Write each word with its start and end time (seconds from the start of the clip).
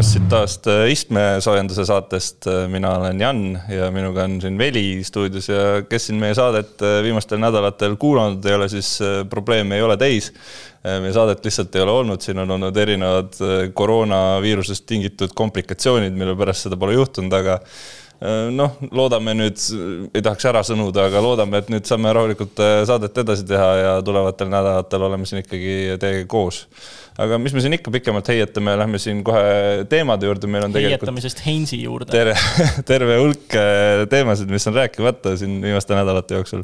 tulemast 0.00 0.14
siit 0.16 0.28
taas 0.32 0.54
istmesoojenduse 0.88 1.84
saatest. 1.84 2.46
mina 2.68 2.94
olen 2.96 3.20
Jan 3.20 3.60
ja 3.68 3.90
minuga 3.90 4.24
on 4.24 4.40
siin 4.40 4.58
Veli 4.58 5.04
stuudios 5.04 5.48
ja 5.48 5.82
kes 5.88 6.06
siin 6.06 6.16
meie 6.16 6.34
saadet 6.34 6.80
viimastel 7.02 7.38
nädalatel 7.38 7.96
kuulanud 8.00 8.44
ei 8.44 8.54
ole, 8.54 8.68
siis 8.68 8.98
probleemi 9.30 9.74
ei 9.74 9.82
ole 9.82 9.96
teis. 9.96 10.32
meie 10.84 11.12
saadet 11.12 11.44
lihtsalt 11.44 11.76
ei 11.76 11.82
ole 11.82 11.92
olnud, 11.92 12.20
siin 12.20 12.38
on 12.38 12.50
olnud 12.50 12.76
erinevad 12.76 13.36
koroonaviirusest 13.74 14.86
tingitud 14.86 15.34
komplikatsioonid, 15.36 16.16
mille 16.16 16.36
pärast 16.36 16.64
seda 16.64 16.80
pole 16.80 16.96
juhtunud, 16.96 17.36
aga 17.36 17.58
noh, 18.56 18.80
loodame 18.92 19.34
nüüd, 19.36 19.60
ei 20.14 20.24
tahaks 20.24 20.48
ära 20.48 20.64
sõnuda, 20.64 21.10
aga 21.10 21.20
loodame, 21.20 21.60
et 21.60 21.68
nüüd 21.72 21.84
saame 21.84 22.12
rahulikult 22.16 22.64
saadet 22.88 23.20
edasi 23.20 23.44
teha 23.52 23.68
ja 23.76 23.92
tulevatel 24.04 24.48
nädalatel 24.48 25.08
oleme 25.10 25.28
siin 25.28 25.44
ikkagi 25.44 26.00
teiega 26.00 26.24
koos 26.28 26.64
aga 27.18 27.38
mis 27.42 27.54
me 27.54 27.62
siin 27.62 27.74
ikka 27.76 27.92
pikemalt 27.92 28.28
heietame, 28.30 28.74
lähme 28.78 29.00
siin 29.02 29.22
kohe 29.26 29.84
teemade 29.90 30.28
juurde, 30.28 30.48
meil 30.50 30.66
on 30.66 30.74
tegelikult. 30.74 31.02
heietamisest 31.08 31.42
Heinzi 31.44 31.80
juurde. 31.82 32.10
terve, 32.12 32.36
terve 32.90 33.16
hulk 33.20 33.56
äh, 33.58 34.04
teemasid, 34.10 34.50
mis 34.52 34.66
on 34.70 34.76
rääkimata 34.78 35.34
siin 35.40 35.58
viimaste 35.64 35.96
nädalate 35.98 36.38
jooksul. 36.38 36.62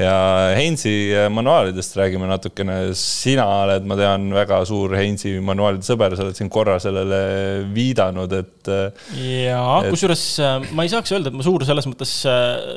ja 0.00 0.14
Heinzi 0.56 0.94
äh, 1.14 1.28
manuaalidest 1.32 1.96
räägime 2.00 2.28
natukene. 2.30 2.78
sina 2.98 3.46
oled, 3.62 3.86
ma 3.88 3.98
tean, 4.00 4.26
väga 4.34 4.60
suur 4.68 4.96
Heinzi 4.98 5.36
manuaalide 5.44 5.86
sõber, 5.86 6.16
sa 6.18 6.26
oled 6.26 6.38
siin 6.38 6.50
korra 6.52 6.78
sellele 6.82 7.20
viidanud, 7.74 8.34
et. 8.40 8.72
Äh, 8.72 9.06
jaa, 9.46 9.78
kusjuures 9.88 10.26
ma 10.74 10.86
ei 10.86 10.92
saaks 10.92 11.14
öelda, 11.14 11.30
et 11.30 11.38
ma 11.38 11.46
suur 11.46 11.64
selles 11.68 11.86
mõttes 11.90 12.16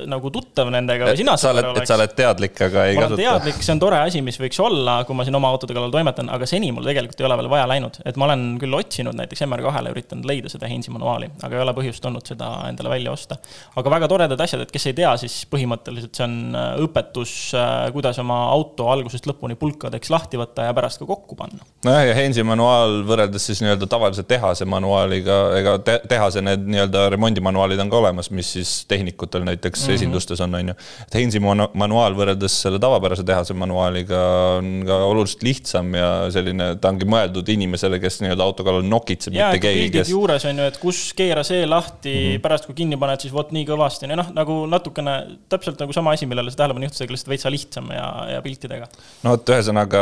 nagu 0.08 0.31
tuttav 0.34 0.70
nendega 0.73 1.09
või 1.09 1.22
sina. 1.23 1.38
sa 1.39 1.52
oled, 1.55 1.72
et 1.81 1.89
sa 1.89 1.97
oled 1.97 2.16
teadlik, 2.17 2.55
aga 2.70 2.88
ei 2.91 2.97
ma 2.99 3.08
kasuta. 3.08 3.22
teadlik, 3.23 3.61
see 3.63 3.75
on 3.75 3.81
tore 3.81 3.99
asi, 4.05 4.23
mis 4.25 4.39
võiks 4.39 4.59
olla, 4.63 5.00
kui 5.08 5.17
ma 5.17 5.25
siin 5.28 5.38
oma 5.39 5.52
autode 5.52 5.75
kallal 5.75 5.94
toimetan, 5.94 6.30
aga 6.34 6.47
seni 6.50 6.72
mul 6.75 6.86
tegelikult 6.88 7.06
tegelikult 7.08 7.22
ei 7.23 7.27
ole 7.27 7.38
veel 7.41 7.50
vaja 7.52 7.67
läinud, 7.69 8.00
et 8.05 8.17
ma 8.19 8.27
olen 8.27 8.44
küll 8.61 8.75
otsinud 8.75 9.16
näiteks 9.17 9.44
MR2-le, 9.45 9.91
üritanud 9.95 10.27
leida 10.27 10.52
seda 10.52 10.67
Heinzi 10.69 10.91
manuaali, 10.94 11.30
aga 11.44 11.58
ei 11.58 11.63
ole 11.63 11.73
põhjust 11.77 12.05
olnud 12.08 12.27
seda 12.27 12.50
endale 12.67 12.91
välja 12.91 13.13
osta. 13.13 13.38
aga 13.75 13.94
väga 13.94 14.09
toredad 14.11 14.41
asjad, 14.44 14.63
et 14.66 14.73
kes 14.73 14.88
ei 14.89 14.95
tea, 14.97 15.13
siis 15.22 15.39
põhimõtteliselt 15.52 16.17
see 16.17 16.25
on 16.28 16.58
äh, 16.58 16.67
õpetus, 16.83 17.33
äh, 17.58 17.88
kuidas 17.95 18.19
oma 18.23 18.39
auto 18.52 18.89
algusest 18.91 19.28
lõpuni 19.30 19.58
pulkadeks 19.59 20.11
lahti 20.13 20.39
võtta 20.39 20.67
ja 20.67 20.75
pärast 20.78 21.02
ka 21.02 21.08
kokku 21.09 21.38
panna. 21.39 21.63
nojah, 21.88 22.05
ja 22.09 22.17
Heinzi 22.17 22.45
manuaal 22.47 23.02
võrreldes 23.08 23.47
siis 23.52 23.63
nii-öelda 23.63 23.89
tavalise 23.89 24.25
tehase 24.28 24.67
manuaaliga, 24.69 25.39
ega 25.59 25.78
te 25.80 26.00
tehase 26.09 26.44
need 26.44 26.67
nii-öelda 26.67 27.08
remondimanuaalid 27.13 27.81
on 27.85 27.94
ka 27.94 28.02
olemas, 28.02 28.31
mis 28.31 28.52
siis 28.58 28.73
tehnikutel 28.89 29.45
näiteks 29.47 29.83
mm 29.83 29.88
-hmm. 29.88 30.02
esindustes 30.02 30.41
on, 30.44 30.55
on 30.55 30.73
ju. 30.73 30.78
et 31.08 31.19
Heinzi 31.22 31.39
manuaal 31.39 32.17
võrreldes 32.17 32.61
selle 32.61 32.80
tavapärase 32.80 33.23
tehase 33.23 33.53
manuaaliga 33.53 34.22
on 34.58 34.83
ka 34.88 34.97
oluliselt 35.08 35.44
lihtsam 35.44 35.94
ja 35.95 36.09
selline, 36.33 36.75
ta 36.81 36.91
ongi 36.98 37.08
mõeldud 37.09 37.50
inimesele, 37.53 38.00
kes 38.02 38.20
nii-öelda 38.23 38.45
auto 38.45 38.66
kallal 38.66 38.86
nokitseb, 38.90 39.36
mitte 39.36 39.62
keegi, 39.62 39.90
kes. 39.94 40.12
juures 40.12 40.45
on 40.50 40.62
ju, 40.62 40.67
et 40.72 40.80
kus 40.81 41.02
keera 41.17 41.44
see 41.48 41.66
lahti 41.70 42.14
mm, 42.14 42.23
-hmm. 42.26 42.44
pärast 42.44 42.67
kui 42.70 42.78
kinni 42.78 42.98
paned, 43.00 43.22
siis 43.23 43.34
vot 43.34 43.53
nii 43.56 43.67
kõvasti, 43.70 44.09
noh, 44.09 44.31
nagu 44.36 44.58
natukene 44.70 45.16
täpselt 45.52 45.80
nagu 45.84 45.94
sama 45.95 46.16
asi, 46.18 46.25
millele 46.30 46.52
sa 46.52 46.64
tähelepanu 46.64 46.90
juhtisid, 46.90 47.06
aga 47.06 47.16
lihtsalt 47.16 47.34
veitsa 47.34 47.53
lihtsam 47.53 47.92
ja, 47.94 48.08
ja 48.34 48.42
piltidega. 48.45 48.90
no 49.23 49.36
vot, 49.36 49.53
ühesõnaga 49.56 50.02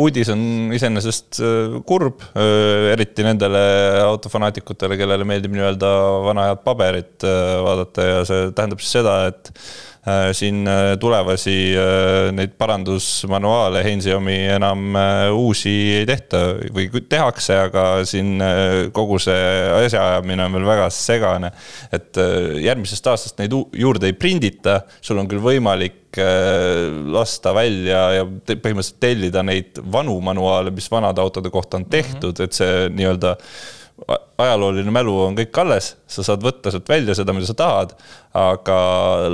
uudis 0.00 0.32
on 0.32 0.72
iseenesest 0.76 1.42
äh, 1.44 1.76
kurb, 1.86 2.24
äh, 2.32 2.92
eriti 2.94 3.26
nendele 3.26 3.62
autofanaatikutele, 4.06 4.98
kellele 5.00 5.28
meeldib 5.28 5.54
nii-öelda 5.56 5.92
vana 6.24 6.50
head 6.50 6.64
paberit 6.64 7.28
äh, 7.28 7.54
vaadata 7.66 8.10
ja 8.10 8.24
see 8.28 8.50
tähendab 8.56 8.82
siis 8.82 8.98
seda, 9.00 9.20
et 9.30 9.52
siin 10.36 10.66
äh, 10.68 10.94
tulevasi 11.00 11.54
äh, 11.78 12.30
neid 12.36 12.54
parandusmanuaale 12.58 13.82
Heinzi 13.84 14.12
omi 14.14 14.36
enam 14.56 14.98
uusi 15.34 15.72
ei 16.00 16.06
tehta 16.08 16.42
või 16.74 16.88
tehakse, 17.08 17.56
aga 17.68 17.84
siin 18.08 18.42
kogu 18.96 19.18
see 19.22 19.40
asjaajamine 19.86 20.46
on 20.46 20.58
veel 20.58 20.68
väga 20.68 20.90
segane. 20.94 21.52
et 21.92 22.16
järgmisest 22.62 23.06
aastast 23.06 23.40
neid 23.40 23.54
juurde 23.54 24.10
ei 24.10 24.16
prindita, 24.18 24.80
sul 25.00 25.18
on 25.20 25.28
küll 25.30 25.42
võimalik 25.42 26.18
lasta 27.14 27.52
välja 27.54 28.00
ja 28.18 28.24
põhimõtteliselt 28.26 29.00
tellida 29.02 29.44
neid 29.46 29.78
vanu 29.92 30.16
manuaale, 30.24 30.72
mis 30.74 30.90
vanade 30.90 31.22
autode 31.22 31.50
kohta 31.50 31.78
on 31.78 31.86
tehtud 31.86 32.32
mm, 32.32 32.40
-hmm. 32.40 32.44
et 32.44 32.52
see 32.52 32.88
nii-öelda 32.96 33.36
ajalooline 34.40 34.92
mälu 34.94 35.14
on 35.26 35.36
kõik 35.38 35.58
alles, 35.62 35.94
sa 36.08 36.24
saad 36.26 36.42
võtta 36.44 36.72
sealt 36.72 36.88
välja 36.88 37.14
seda, 37.18 37.34
mida 37.36 37.48
sa 37.48 37.56
tahad. 37.58 37.94
aga 38.30 38.74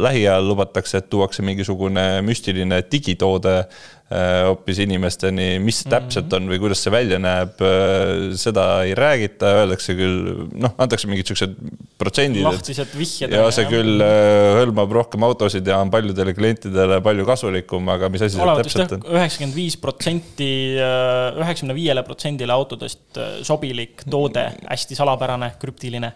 lähiajal 0.00 0.47
lubatakse, 0.49 0.99
et 0.99 1.10
tuuakse 1.12 1.43
mingisugune 1.44 2.22
müstiline 2.25 2.78
digitoode 2.93 3.66
hoopis 4.06 4.78
inimesteni, 4.84 5.56
mis 5.59 5.81
see 5.83 5.91
täpselt 5.91 6.31
on 6.37 6.47
või 6.47 6.61
kuidas 6.62 6.78
see 6.84 6.93
välja 6.94 7.19
näeb, 7.19 7.59
äh, 7.59 8.37
seda 8.39 8.67
ei 8.87 8.93
räägita, 8.94 9.49
öeldakse 9.65 9.97
küll, 9.99 10.44
noh, 10.55 10.77
antakse 10.78 11.11
mingid 11.11 11.27
siuksed 11.27 11.56
protsendid. 11.99 12.44
lahtised 12.47 12.93
vihjed. 12.94 13.34
ja 13.34 13.49
see 13.55 13.67
küll 13.67 14.05
äh, 14.05 14.61
hõlmab 14.61 14.94
rohkem 14.94 15.27
autosid 15.27 15.67
ja 15.67 15.81
on 15.83 15.91
paljudele 15.91 16.37
klientidele 16.39 17.00
palju 17.03 17.27
kasulikum, 17.27 17.91
aga 17.97 18.11
mis 18.12 18.22
asi 18.28 18.39
see 18.39 18.55
täpselt 18.61 18.94
on? 18.94 19.03
üheksakümmend 19.11 19.59
viis 19.59 19.78
protsenti, 19.83 20.53
üheksakümne 20.77 21.75
viiele 21.75 22.06
protsendile 22.06 22.55
autodest 22.55 23.19
sobilik 23.49 24.06
toode, 24.06 24.47
hästi 24.69 25.00
salapärane, 25.00 25.50
krüptiline. 25.59 26.12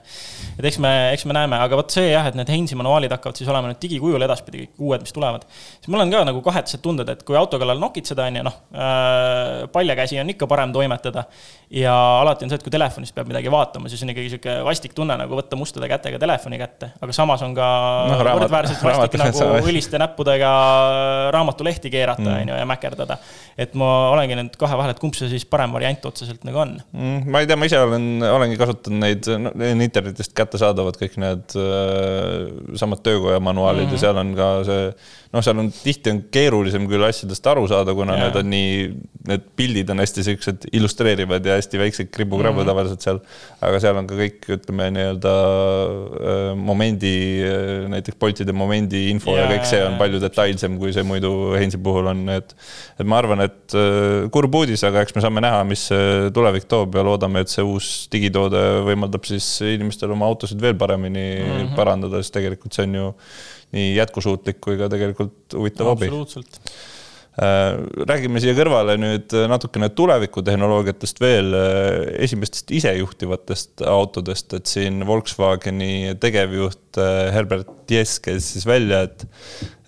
et 0.61 0.71
eks 0.71 0.78
me, 0.78 0.95
eks 1.17 1.27
me 1.27 1.34
näeme, 1.41 1.59
aga 1.59 1.83
vot 1.83 1.91
see 1.91 2.12
jah, 2.12 2.31
et 2.31 2.39
need 2.39 2.55
Heinzi 2.55 2.78
manuaalid 2.78 3.11
hakkavad 3.19 3.43
siis 3.43 3.51
olema 3.51 3.72
nüüd 3.72 3.83
digikujul 3.83 4.31
edaspidi, 4.31 4.62
kõik 4.62 4.87
uued, 4.87 5.09
mis 5.09 5.19
tulevad. 5.19 5.51
siis 5.51 5.91
mul 5.91 6.07
on 6.07 6.15
ka 6.15 6.22
nagu 6.31 6.47
kahetsed 6.47 6.87
tunded, 6.87 7.11
et 7.11 7.27
kui 7.27 7.34
auto 7.34 7.59
kallal 7.59 7.79
nokitseda, 7.82 8.26
on 8.30 8.38
ju, 8.41 8.44
noh 8.46 8.56
äh,, 8.74 9.66
paljakäsi 9.72 10.20
on 10.20 10.30
ikka 10.34 10.48
parem 10.50 10.72
toimetada. 10.72 11.24
ja 11.70 11.94
alati 12.20 12.44
on 12.44 12.50
see, 12.50 12.58
et 12.58 12.64
kui 12.66 12.72
telefonist 12.74 13.14
peab 13.14 13.28
midagi 13.30 13.50
vaatama, 13.52 13.88
siis 13.91 14.02
on 14.02 14.10
ikkagi 14.10 14.32
sihuke 14.32 14.56
vastik 14.66 14.94
tunne 14.96 15.14
nagu 15.18 15.36
võtta 15.38 15.58
mustade 15.58 15.86
kätega 15.91 16.18
telefoni 16.18 16.58
kätte, 16.58 16.91
aga 17.00 17.14
samas 17.14 17.44
on 17.46 17.54
ka 17.54 17.68
no, 18.10 18.16
raamat, 18.26 18.46
võrdväärselt 18.46 18.82
vastik 18.86 19.20
nagu 19.22 19.44
õliste 19.70 20.00
näppudega 20.02 20.50
raamatulehti 21.36 21.92
keerata, 21.92 22.26
mm. 22.26 22.41
on 22.41 22.52
ju, 22.52 22.58
ja 22.58 22.66
mäkerdada. 22.66 23.18
et 23.60 23.76
ma 23.78 23.91
olengi 24.10 24.38
nüüd 24.41 24.58
kahe 24.58 24.78
vahel, 24.80 24.94
et 24.97 25.02
kumb 25.02 25.14
see 25.18 25.30
siis 25.30 25.47
parem 25.47 25.72
variant 25.76 26.10
otseselt 26.10 26.42
nagu 26.48 26.62
on 26.64 26.74
mm,? 26.91 27.30
ma 27.30 27.44
ei 27.44 27.50
tea, 27.50 27.58
ma 27.60 27.70
ise 27.70 27.78
olen, 27.86 28.10
olengi 28.26 28.58
kasutanud 28.60 29.04
neid 29.06 29.30
no,, 29.38 29.54
internetist 29.70 30.34
kättesaadavad 30.36 30.98
kõik 31.00 31.16
need 31.22 31.56
äh, 31.60 32.76
samad 32.80 33.04
töökoja 33.06 33.41
manuaalid 33.41 33.86
mm 33.86 33.94
-hmm. 33.94 34.00
ja 34.00 34.06
seal 34.08 34.22
on 34.24 34.34
ka 34.34 34.52
see 34.66 34.84
noh, 35.30 35.44
seal 35.44 35.62
on 35.62 35.70
tihti 35.72 36.12
on 36.12 36.20
keerulisem 36.34 36.86
küll 36.91 37.06
asjadest 37.06 37.47
aru 37.52 37.66
saada, 37.70 37.94
kuna 37.97 38.16
ja. 38.16 38.26
need 38.26 38.36
on 38.41 38.48
nii, 38.50 38.76
need 39.31 39.44
pildid 39.58 39.91
on 39.92 40.03
hästi 40.03 40.25
siuksed 40.26 40.66
illustreerivad 40.76 41.44
ja 41.47 41.56
hästi 41.58 41.81
väiksed 41.81 42.10
kribu-krabu 42.14 42.62
mm. 42.62 42.69
tavaliselt 42.69 43.04
seal. 43.04 43.20
aga 43.64 43.81
seal 43.82 44.00
on 44.00 44.08
ka 44.10 44.19
kõik, 44.19 44.38
ütleme 44.56 44.88
nii-öelda 44.97 45.34
äh, 45.34 46.41
momendi, 46.59 47.12
äh, 47.47 47.70
näiteks 47.92 48.19
Boltide 48.20 48.54
momendi 48.56 49.06
info 49.12 49.36
ja, 49.36 49.44
ja 49.44 49.53
kõik 49.53 49.69
see 49.70 49.82
on 49.86 49.98
palju 50.00 50.22
detailsem, 50.22 50.78
kui 50.80 50.94
see 50.97 51.06
muidu 51.06 51.32
Heinzi 51.56 51.80
puhul 51.82 52.10
on, 52.12 52.25
et. 52.34 52.54
et 52.98 53.09
ma 53.09 53.20
arvan, 53.20 53.44
et 53.47 53.76
äh, 53.78 54.28
kurb 54.34 54.60
uudis, 54.62 54.84
aga 54.86 55.04
eks 55.04 55.16
me 55.16 55.25
saame 55.25 55.44
näha, 55.44 55.62
mis 55.69 55.86
tulevik 56.34 56.69
toob 56.70 56.98
ja 56.98 57.06
loodame, 57.06 57.44
et 57.44 57.53
see 57.53 57.64
uus 57.66 57.91
digitoode 58.12 58.60
võimaldab 58.88 59.25
siis 59.28 59.47
inimestel 59.66 60.12
oma 60.16 60.28
autosid 60.30 60.60
veel 60.62 60.76
paremini 60.80 61.26
mm 61.41 61.50
-hmm. 61.50 61.75
parandada, 61.78 62.22
sest 62.22 62.36
tegelikult 62.38 62.76
see 62.76 62.88
on 62.88 63.00
ju 63.00 63.09
nii 63.76 63.91
jätkusuutlik 63.97 64.59
kui 64.62 64.78
ka 64.78 64.88
tegelikult 64.91 65.54
huvitav 65.54 65.92
hobi. 65.92 66.09
absoluutselt 66.09 66.60
räägime 67.38 68.41
siia 68.42 68.56
kõrvale 68.58 68.96
nüüd 68.98 69.34
natukene 69.48 69.88
tulevikutehnoloogiatest 69.94 71.20
veel, 71.22 71.54
äh, 71.54 72.24
esimestest 72.26 72.70
isejuhtivatest 72.74 73.84
autodest, 73.86 74.52
et 74.58 74.66
siin 74.66 75.06
Volkswageni 75.06 76.16
tegevjuht 76.20 76.90
äh, 76.99 77.28
Herbert 77.34 77.71
Diess 77.91 78.19
käis 78.23 78.53
siis 78.55 78.67
välja, 78.67 79.05
et 79.06 79.27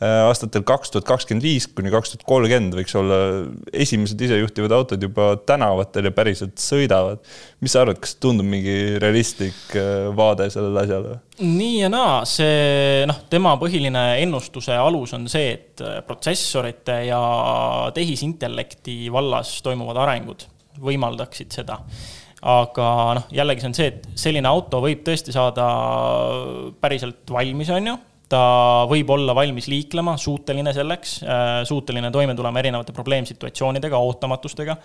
Äh, 0.02 0.22
aastatel 0.26 0.64
kaks 0.66 0.90
tuhat 0.90 1.06
kakskümmend 1.06 1.44
viis 1.44 1.68
kuni 1.70 1.90
kaks 1.92 2.14
tuhat 2.14 2.24
kolmkümmend 2.26 2.74
võiks 2.74 2.94
olla 2.98 3.18
esimesed 3.84 4.22
isejuhtivad 4.26 4.72
autod 4.74 5.04
juba 5.04 5.28
tänavatel 5.46 6.08
ja 6.08 6.12
päriselt 6.16 6.56
sõidavad. 6.58 7.20
mis 7.62 7.74
sa 7.74 7.84
arvad, 7.84 8.00
kas 8.02 8.16
tundub 8.18 8.48
mingi 8.48 8.96
realistlik 9.02 9.76
äh, 9.78 10.08
vaade 10.16 10.48
sellele 10.50 10.82
asjale? 10.82 11.18
nii 11.38 11.76
ja 11.84 11.92
naa, 11.92 12.16
see 12.26 13.04
noh, 13.06 13.20
tema 13.30 13.54
põhiline 13.60 14.02
ennustuse 14.24 14.74
alus 14.74 15.14
on 15.18 15.28
see, 15.30 15.52
et 15.54 15.84
äh, 15.86 16.00
protsessorite 16.08 16.98
ja 17.06 17.22
tehisintellekti 17.94 19.04
vallas 19.12 19.60
toimuvad 19.62 20.02
arengud 20.02 20.48
võimaldaksid 20.82 21.60
seda 21.60 21.78
aga 22.42 22.86
noh, 23.18 23.26
jällegi 23.30 23.62
see 23.62 23.70
on 23.70 23.76
see, 23.76 23.90
et 23.92 24.08
selline 24.18 24.48
auto 24.50 24.80
võib 24.82 25.04
tõesti 25.06 25.34
saada 25.34 25.66
päriselt 26.82 27.30
valmis, 27.30 27.70
on 27.70 27.92
ju 27.92 27.98
ta 28.32 28.42
võib 28.88 29.10
olla 29.12 29.34
valmis 29.36 29.68
liiklema, 29.68 30.16
suuteline 30.20 30.72
selleks, 30.72 31.18
äh, 31.26 31.50
suuteline 31.68 32.10
toime 32.14 32.36
tulema 32.38 32.62
erinevate 32.62 32.94
probleemsituatsioonidega, 32.96 33.98
ootamatustega. 33.98 34.78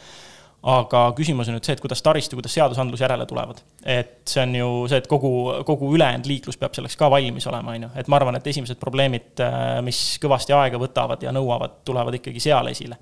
Aga 0.66 1.02
küsimus 1.16 1.48
on 1.52 1.56
nüüd 1.56 1.68
see, 1.68 1.76
et 1.78 1.82
kuidas 1.82 2.02
taristu, 2.02 2.38
kuidas 2.38 2.56
seadusandlus 2.58 3.02
järele 3.04 3.28
tulevad. 3.30 3.60
et 3.86 4.24
see 4.26 4.42
on 4.42 4.56
ju 4.58 4.70
see, 4.90 4.98
et 4.98 5.08
kogu, 5.08 5.30
kogu 5.68 5.92
ülejäänud 5.96 6.26
liiklus 6.28 6.58
peab 6.58 6.74
selleks 6.74 6.98
ka 6.98 7.12
valmis 7.14 7.46
olema, 7.48 7.76
on 7.76 7.86
ju. 7.86 7.90
et 8.02 8.08
ma 8.10 8.18
arvan, 8.18 8.40
et 8.40 8.48
esimesed 8.48 8.80
probleemid, 8.82 9.44
mis 9.86 10.02
kõvasti 10.24 10.56
aega 10.58 10.80
võtavad 10.82 11.22
ja 11.24 11.34
nõuavad, 11.36 11.84
tulevad 11.86 12.18
ikkagi 12.18 12.42
seal 12.42 12.72
esile. 12.74 12.98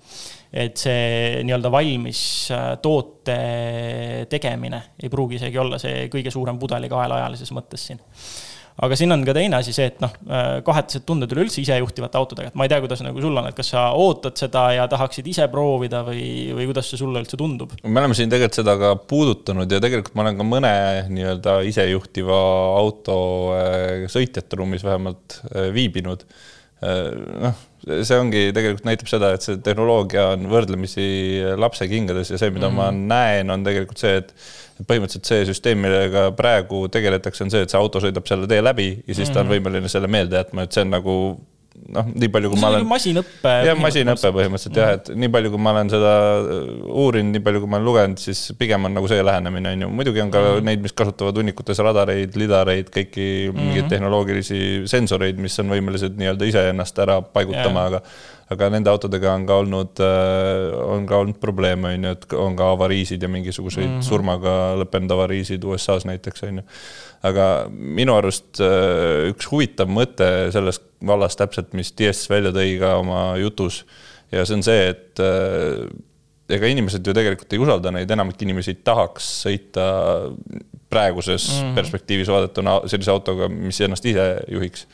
et 0.51 0.75
see 0.77 1.43
nii-öelda 1.47 1.71
valmis 1.71 2.19
toote 2.83 3.39
tegemine 4.29 4.81
ei 5.01 5.09
pruugi 5.09 5.39
isegi 5.39 5.59
olla 5.59 5.79
see 5.79 6.09
kõige 6.11 6.31
suurem 6.31 6.59
pudelikael 6.59 7.17
ajalises 7.17 7.55
mõttes 7.55 7.87
siin 7.87 8.03
aga 8.83 8.97
siin 8.99 9.13
on 9.15 9.23
ka 9.27 9.35
teine 9.35 9.59
asi 9.59 9.73
see, 9.75 9.87
et 9.91 10.01
noh, 10.03 10.11
äh, 10.27 10.47
kahetised 10.65 11.05
tunded 11.07 11.31
üleüldse 11.31 11.61
isejuhtivate 11.61 12.19
autodega, 12.19 12.51
et 12.51 12.57
ma 12.59 12.67
ei 12.67 12.71
tea, 12.71 12.81
kuidas 12.83 13.03
nagu 13.05 13.21
sul 13.23 13.37
on, 13.39 13.47
et 13.49 13.57
kas 13.57 13.71
sa 13.71 13.85
ootad 13.95 14.35
seda 14.39 14.65
ja 14.75 14.87
tahaksid 14.91 15.27
ise 15.31 15.47
proovida 15.51 16.01
või, 16.07 16.25
või 16.57 16.67
kuidas 16.71 16.89
see 16.91 16.99
sulle 16.99 17.21
üldse 17.23 17.39
tundub? 17.39 17.77
me 17.83 18.03
oleme 18.03 18.17
siin 18.17 18.31
tegelikult 18.31 18.59
seda 18.59 18.75
ka 18.81 18.95
puudutanud 19.07 19.71
ja 19.71 19.79
tegelikult 19.83 20.17
ma 20.17 20.25
olen 20.25 20.41
ka 20.41 20.49
mõne 20.49 20.73
nii-öelda 21.11 21.59
isejuhtiva 21.71 22.41
auto 22.81 23.17
äh, 23.55 24.09
sõitjate 24.11 24.59
ruumis 24.59 24.83
vähemalt 24.85 25.39
äh, 25.51 25.71
viibinud. 25.75 26.27
noh, 26.85 27.55
see 27.85 28.17
ongi 28.17 28.43
tegelikult 28.55 28.85
näitab 28.87 29.09
seda, 29.09 29.31
et 29.35 29.45
see 29.45 29.59
tehnoloogia 29.65 30.29
on 30.33 30.47
võrdlemisi 30.49 31.07
lapse 31.59 31.87
kingades 31.91 32.31
ja 32.33 32.39
see, 32.41 32.53
mida 32.53 32.69
mm 32.69 32.79
-hmm. 32.79 33.01
ma 33.01 33.15
näen, 33.15 33.51
on 33.53 33.65
tegelikult 33.65 34.01
see, 34.01 34.21
et 34.21 34.33
põhimõtteliselt 34.83 35.29
see 35.29 35.45
süsteem, 35.51 35.79
millega 35.85 36.29
praegu 36.35 36.87
tegeletakse, 36.91 37.45
on 37.45 37.53
see, 37.53 37.61
et 37.63 37.71
see 37.71 37.79
auto 37.79 38.01
sõidab 38.03 38.27
selle 38.27 38.47
tee 38.47 38.61
läbi 38.63 38.89
ja 39.07 39.15
siis 39.15 39.29
ta 39.29 39.41
on 39.41 39.47
mhm. 39.47 39.55
võimeline 39.55 39.91
selle 39.91 40.07
meelde 40.07 40.41
jätma, 40.41 40.65
et 40.65 40.75
see 40.75 40.83
on 40.83 40.95
nagu 40.97 41.15
noh, 41.93 42.07
nii 42.09 42.29
palju, 42.33 42.51
kui 42.53 42.61
ma 42.61 42.71
olen. 42.71 42.85
masinõppe. 42.89 43.53
jah, 43.67 43.79
masinõpe 43.79 44.31
põhimõtteliselt 44.37 44.79
jah, 44.79 44.93
et 44.97 45.11
nii 45.13 45.31
palju, 45.35 45.51
kui 45.53 45.61
ma 45.61 45.73
olen 45.75 45.91
seda 45.93 46.13
uurinud, 46.89 47.33
nii 47.35 47.43
palju, 47.45 47.63
kui 47.63 47.71
ma 47.71 47.79
olen 47.79 47.89
lugenud, 47.89 48.21
siis 48.21 48.41
pigem 48.59 48.87
on 48.89 48.95
nagu 48.97 49.09
see 49.11 49.25
lähenemine, 49.25 49.75
on 49.75 49.85
ju. 49.85 49.91
muidugi 50.01 50.23
on 50.23 50.31
ka 50.33 50.41
mm 50.41 50.47
-hmm. 50.51 50.69
neid, 50.69 50.85
mis 50.85 50.95
kasutavad 51.01 51.41
hunnikutes 51.41 51.81
radareid, 51.85 52.37
lidareid, 52.39 52.89
kõiki 52.89 53.27
mm 53.27 53.51
-hmm. 53.51 53.67
mingeid 53.69 53.89
tehnoloogilisi 53.89 54.61
sensoreid, 54.85 55.37
mis 55.37 55.59
on 55.59 55.69
võimelised 55.69 56.17
nii-öelda 56.17 56.49
iseennast 56.51 56.99
ära 56.99 57.21
paigutama 57.21 57.79
yeah., 57.79 57.93
aga 57.93 58.01
aga 58.53 58.67
nende 58.69 58.91
autodega 58.91 59.31
on 59.33 59.45
ka 59.49 59.57
olnud, 59.63 60.01
äh, 60.05 60.75
on 60.85 61.07
ka 61.09 61.17
olnud 61.23 61.39
probleeme, 61.41 61.95
on 61.95 62.05
ju, 62.05 62.11
et 62.13 62.35
on 62.37 62.57
ka 62.57 62.69
avariisid 62.75 63.23
ja 63.23 63.29
mingisuguseid 63.31 63.87
mm 63.87 63.97
-hmm. 63.97 64.05
surmaga 64.05 64.75
lõppenud 64.81 65.11
avariisid 65.11 65.63
USA-s 65.63 66.05
näiteks, 66.05 66.43
on 66.43 66.61
ju. 66.61 66.63
Aga 67.25 67.45
minu 67.71 68.15
arust 68.17 68.61
äh, 68.63 69.29
üks 69.31 69.47
huvitav 69.51 69.89
mõte 69.91 70.27
selles 70.53 70.81
vallas 71.05 71.37
täpselt, 71.39 71.73
mis 71.77 71.93
DS 71.97 72.29
välja 72.31 72.53
tõi 72.55 72.75
ka 72.81 72.95
oma 73.01 73.21
jutus 73.41 73.83
ja 74.33 74.45
see 74.45 74.59
on 74.59 74.65
see, 74.65 74.91
et 74.93 75.23
äh, 75.23 75.85
ega 76.55 76.69
inimesed 76.69 77.05
ju 77.05 77.15
tegelikult 77.15 77.53
ei 77.55 77.61
usalda 77.61 77.93
neid, 77.93 78.11
enamik 78.11 78.41
inimesi 78.45 78.75
ei 78.75 78.81
tahaks 78.85 79.27
sõita 79.45 79.85
praeguses 80.91 81.47
mm 81.49 81.61
-hmm. 81.61 81.75
perspektiivis 81.75 82.31
vaadatuna 82.31 82.79
sellise 82.85 83.11
autoga, 83.11 83.49
mis 83.49 83.81
ennast 83.81 84.05
ise 84.05 84.25
juhiks. 84.51 84.85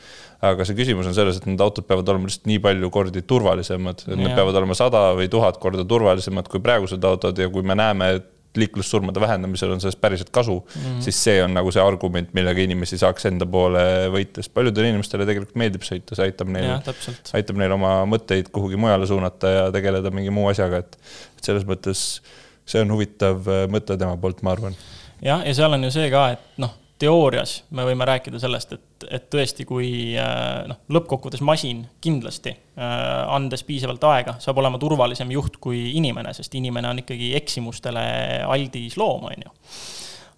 Aga 0.42 0.64
see 0.66 0.74
küsimus 0.74 1.06
on 1.06 1.14
selles, 1.14 1.36
et 1.38 1.44
need 1.46 1.60
autod 1.60 1.86
peavad 1.86 2.08
olema 2.08 2.26
lihtsalt 2.26 2.48
nii 2.50 2.58
palju 2.58 2.88
kordi 2.90 3.22
turvalisemad, 3.22 4.00
et 4.08 4.18
need 4.18 4.34
peavad 4.34 4.56
olema 4.58 4.74
sada 4.74 5.12
või 5.14 5.28
tuhat 5.30 5.60
korda 5.62 5.84
turvalisemad 5.84 6.48
kui 6.50 6.60
praegused 6.60 7.04
autod 7.04 7.38
ja 7.38 7.48
kui 7.48 7.62
me 7.62 7.76
näeme, 7.78 8.08
et 8.16 8.26
liiklussurmade 8.56 9.20
vähendamisel 9.20 9.70
on 9.72 9.80
sellest 9.80 10.00
päriselt 10.00 10.30
kasu 10.30 10.58
mm, 10.60 10.82
-hmm. 10.82 11.00
siis 11.00 11.24
see 11.24 11.42
on 11.44 11.54
nagu 11.54 11.72
see 11.72 11.82
argument, 11.82 12.32
millega 12.36 12.60
inimesi 12.60 12.98
saaks 13.00 13.26
enda 13.30 13.46
poole 13.46 13.84
võita, 14.12 14.42
sest 14.42 14.54
paljudele 14.54 14.92
inimestele 14.92 15.26
tegelikult 15.28 15.56
meeldib 15.62 15.86
sõita, 15.86 16.18
see 16.18 16.28
aitab 16.28 16.52
neil, 16.52 16.92
aitab 17.38 17.60
neil 17.60 17.76
oma 17.78 17.94
mõtteid 18.08 18.52
kuhugi 18.52 18.76
mujale 18.76 19.08
suunata 19.08 19.56
ja 19.56 19.64
tegeleda 19.72 20.10
mingi 20.10 20.30
muu 20.34 20.50
asjaga, 20.52 20.82
et, 20.84 20.98
et 21.38 21.50
selles 21.50 21.64
mõttes 21.68 22.22
see 22.68 22.82
on 22.82 22.92
huvitav 22.94 23.48
äh, 23.48 23.64
mõte 23.72 23.96
tema 23.98 24.16
poolt, 24.20 24.42
ma 24.46 24.54
arvan. 24.56 24.76
jah, 25.22 25.44
ja 25.46 25.54
seal 25.54 25.72
on 25.72 25.88
ju 25.88 25.92
see 25.94 26.10
ka, 26.12 26.28
et 26.36 26.62
noh, 26.62 26.76
teoorias 27.02 27.56
me 27.74 27.84
võime 27.86 28.06
rääkida 28.08 28.38
sellest, 28.42 28.76
et, 28.76 29.06
et 29.18 29.26
tõesti, 29.32 29.66
kui 29.68 29.88
äh, 30.20 30.62
noh, 30.70 30.78
lõppkokkuvõttes 30.96 31.42
masin 31.44 31.84
kindlasti, 32.04 32.54
äh, 32.78 32.94
andes 33.34 33.64
piisavalt 33.66 34.04
aega, 34.12 34.36
saab 34.42 34.62
olema 34.62 34.80
turvalisem 34.82 35.32
juht 35.34 35.58
kui 35.62 35.90
inimene, 35.98 36.34
sest 36.36 36.54
inimene 36.58 36.92
on 36.92 37.02
ikkagi 37.02 37.32
eksimustele 37.38 38.04
aldis 38.46 38.96
loom, 39.00 39.28
on 39.30 39.46
ju. 39.46 39.54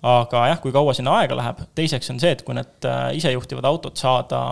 Aga 0.04 0.42
jah, 0.50 0.58
kui 0.60 0.72
kaua 0.72 0.92
sinna 0.96 1.14
aega 1.20 1.36
läheb, 1.38 1.62
teiseks 1.76 2.10
on 2.12 2.18
see, 2.20 2.34
et 2.36 2.42
kui 2.44 2.56
need 2.56 2.88
äh, 2.88 3.06
isejuhtivad 3.20 3.64
autod 3.68 3.96
saada 4.00 4.42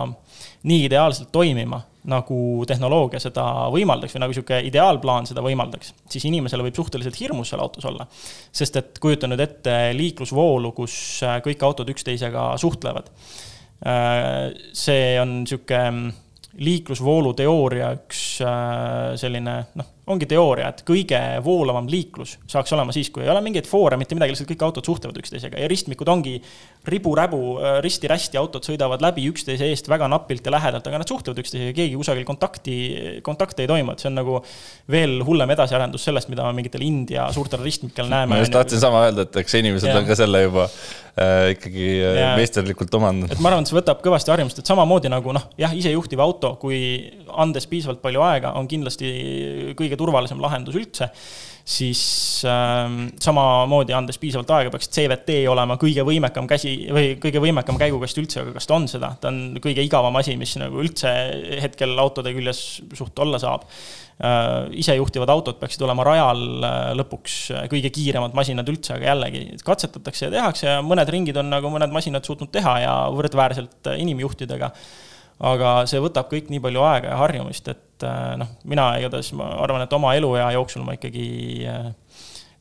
nii 0.69 0.85
ideaalselt 0.87 1.31
toimima, 1.31 1.81
nagu 2.09 2.37
tehnoloogia 2.67 3.21
seda 3.23 3.43
võimaldaks 3.71 4.15
või 4.15 4.23
nagu 4.23 4.33
niisugune 4.33 4.59
ideaalplaan 4.67 5.27
seda 5.29 5.43
võimaldaks, 5.45 5.93
siis 6.11 6.25
inimesele 6.27 6.65
võib 6.65 6.79
suhteliselt 6.79 7.19
hirmus 7.19 7.53
seal 7.53 7.63
autos 7.63 7.85
olla. 7.87 8.07
sest 8.51 8.79
et 8.79 8.99
kujuta 9.03 9.29
nüüd 9.31 9.43
ette 9.43 9.77
liiklusvoolu, 9.95 10.73
kus 10.75 10.95
äh, 11.23 11.39
kõik 11.45 11.63
autod 11.63 11.93
üksteisega 11.93 12.53
suhtlevad. 12.59 13.11
Äh, 13.87 14.51
see 14.75 15.15
on 15.21 15.41
niisugune 15.43 15.89
mm, 15.91 16.11
liiklusvoolu 16.63 17.33
teooria 17.33 17.93
üks 17.95 18.19
selline 19.17 19.55
noh, 19.79 19.92
ongi 20.11 20.27
teooria, 20.27 20.67
et 20.73 20.81
kõige 20.83 21.19
voolavam 21.45 21.85
liiklus 21.87 22.35
saaks 22.51 22.73
olema 22.75 22.91
siis, 22.95 23.07
kui 23.13 23.23
ei 23.23 23.31
ole 23.31 23.39
mingeid 23.45 23.67
foore, 23.69 23.95
mitte 23.99 24.17
midagi, 24.17 24.33
lihtsalt 24.33 24.49
kõik 24.49 24.65
autod 24.67 24.87
suhtlevad 24.89 25.19
üksteisega 25.21 25.61
ja 25.61 25.69
ristmikud 25.71 26.09
ongi 26.11 26.33
ribu-räbu, 26.91 27.39
risti-rästi 27.85 28.39
autod 28.39 28.67
sõidavad 28.67 29.03
läbi 29.03 29.23
üksteise 29.31 29.69
eest 29.71 29.87
väga 29.87 30.09
napilt 30.11 30.43
ja 30.43 30.51
lähedalt, 30.51 30.89
aga 30.89 30.99
nad 30.99 31.07
suhtlevad 31.07 31.39
üksteisega, 31.39 31.75
keegi 31.77 31.95
kusagil 31.95 32.27
kontakti, 32.27 32.75
kontakte 33.23 33.63
ei 33.63 33.71
toimu, 33.71 33.95
et 33.95 34.03
see 34.03 34.09
on 34.11 34.19
nagu 34.19 34.41
veel 34.91 35.23
hullem 35.23 35.55
edasiarendus 35.55 36.09
sellest, 36.09 36.31
mida 36.33 36.49
me 36.49 36.57
mingitel 36.59 36.83
India 36.83 37.29
suurtel 37.31 37.63
ristmikel 37.63 38.11
näeme. 38.11 38.35
ma 38.35 38.41
just 38.43 38.55
tahtsin 38.55 38.83
sama 38.83 39.05
öelda, 39.07 39.23
et 39.23 39.39
eks 39.39 39.55
inimesed 39.61 39.87
ja. 39.87 39.95
on 40.01 40.09
ka 40.09 40.19
selle 40.19 40.43
juba 40.43 40.67
äh, 40.67 41.53
ikkagi 41.55 41.87
äh, 41.93 42.19
ja. 42.19 42.35
meisterlikult 42.35 42.99
omandanud. 42.99 43.31
et 43.31 43.39
ma 43.39 43.53
arvan, 43.53 43.63
et 43.63 43.71
see 43.71 43.79
võtab 43.79 44.03
kõvasti 44.03 44.35
harjumust, 44.35 44.59
et 44.59 44.73
samamoodi 44.73 45.11
nagu 45.15 45.35
noh, 45.39 45.47
jah, 45.63 45.71
isejuhtiv 45.79 46.27
auto, 46.27 46.57
kui 46.59 46.81
andes 47.39 47.71
piisavalt 47.71 48.03
palju 48.03 48.27
aega, 48.27 48.53
on 48.59 48.67
kindlasti 48.67 49.13
kõige 49.79 49.92
kõige 49.93 50.01
turvalisem 50.01 50.41
lahendus 50.41 50.77
üldse, 50.77 51.09
siis 51.63 52.43
ähm, 52.49 53.13
samamoodi 53.23 53.95
andes 53.95 54.19
piisavalt 54.19 54.51
aega, 54.51 54.71
peaks 54.73 54.89
CVT 54.91 55.45
olema 55.47 55.77
kõige 55.79 56.03
võimekam 56.03 56.47
käsi 56.49 56.89
või 56.91 57.13
kõige 57.21 57.39
võimekam 57.43 57.77
käigukast 57.79 58.19
üldse, 58.19 58.41
aga 58.41 58.55
kas 58.57 58.67
ta 58.67 58.75
on 58.75 58.87
seda, 58.91 59.13
ta 59.21 59.31
on 59.31 59.59
kõige 59.63 59.85
igavam 59.85 60.17
asi, 60.19 60.35
mis 60.39 60.57
nagu 60.59 60.81
üldse 60.83 61.13
hetkel 61.63 61.95
autode 62.03 62.33
küljes 62.35 62.81
suht 62.97 63.19
olla 63.23 63.39
saab 63.39 63.63
äh,. 63.63 64.73
isejuhtivad 64.83 65.31
autod 65.31 65.61
peaksid 65.61 65.85
olema 65.87 66.03
rajal 66.07 66.43
äh, 66.59 66.91
lõpuks 66.99 67.37
kõige 67.71 67.93
kiiremad 67.95 68.35
masinad 68.35 68.67
üldse, 68.73 68.97
aga 68.97 69.13
jällegi 69.13 69.45
katsetatakse 69.63 70.27
ja 70.27 70.35
tehakse 70.35 70.67
ja 70.67 70.83
mõned 70.83 71.15
ringid 71.15 71.39
on 71.39 71.53
nagu 71.53 71.71
mõned 71.71 71.95
masinad 71.95 72.27
suutnud 72.27 72.51
teha 72.51 72.77
ja 72.83 72.93
võrdväärselt 73.15 73.93
inimjuhtidega 73.95 74.73
aga 75.39 75.73
see 75.89 76.01
võtab 76.03 76.29
kõik 76.31 76.51
nii 76.51 76.61
palju 76.63 76.83
aega 76.85 77.13
ja 77.13 77.19
harjumist, 77.21 77.67
et 77.73 78.05
äh, 78.07 78.33
noh, 78.39 78.53
mina 78.69 78.91
igatahes 79.01 79.33
ma 79.37 79.49
arvan, 79.63 79.85
et 79.85 79.95
oma 79.95 80.13
eluea 80.17 80.51
jooksul 80.57 80.85
ma 80.85 80.97
ikkagi 80.97 81.27
äh, 81.69 81.89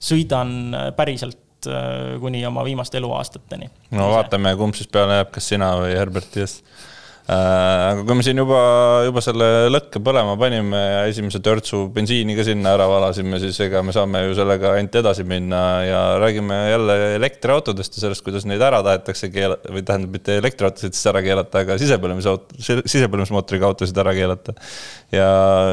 sõidan 0.02 0.54
äh, 0.75 0.90
päriselt 0.96 1.38
kuni 1.62 2.40
oma 2.42 2.64
viimaste 2.66 2.99
eluaastateni. 2.99 3.68
no 3.94 4.08
vaatame, 4.11 4.50
kumb 4.58 4.75
siis 4.75 4.88
peale 4.90 5.20
jääb, 5.20 5.28
kas 5.30 5.46
sina 5.52 5.68
või 5.78 5.92
Herbert 5.94 6.35
Jess 6.35 6.64
aga 7.30 8.02
kui 8.02 8.16
me 8.18 8.24
siin 8.26 8.40
juba, 8.40 8.60
juba 9.06 9.22
selle 9.22 9.48
lõkke 9.70 10.00
põlema 10.02 10.34
panime 10.40 10.78
ja 10.78 11.02
esimese 11.06 11.38
törtsu 11.44 11.84
bensiini 11.94 12.34
ka 12.34 12.42
sinna 12.46 12.72
ära 12.74 12.88
valasime, 12.90 13.38
siis 13.42 13.60
ega 13.62 13.82
me 13.86 13.94
saame 13.94 14.24
ju 14.24 14.34
sellega 14.34 14.72
ainult 14.74 14.98
edasi 14.98 15.22
minna 15.28 15.60
ja 15.86 16.00
räägime 16.18 16.58
jälle 16.72 16.96
elektriautodest 17.20 17.98
ja 17.98 18.06
sellest, 18.06 18.24
kuidas 18.26 18.46
neid 18.50 18.62
ära 18.66 18.80
tahetakse 18.82 19.30
keelata 19.30 19.70
või 19.70 19.84
tähendab, 19.86 20.16
mitte 20.16 20.34
elektriautosid 20.40 20.98
siis 20.98 21.10
ära 21.12 21.22
keelata, 21.22 21.62
aga 21.62 21.76
sisepõlemisauto, 21.78 22.58
sisepõlemismootoriga 22.58 23.70
autosid 23.70 24.02
ära 24.02 24.16
keelata. 24.18 24.56
ja 25.14 25.28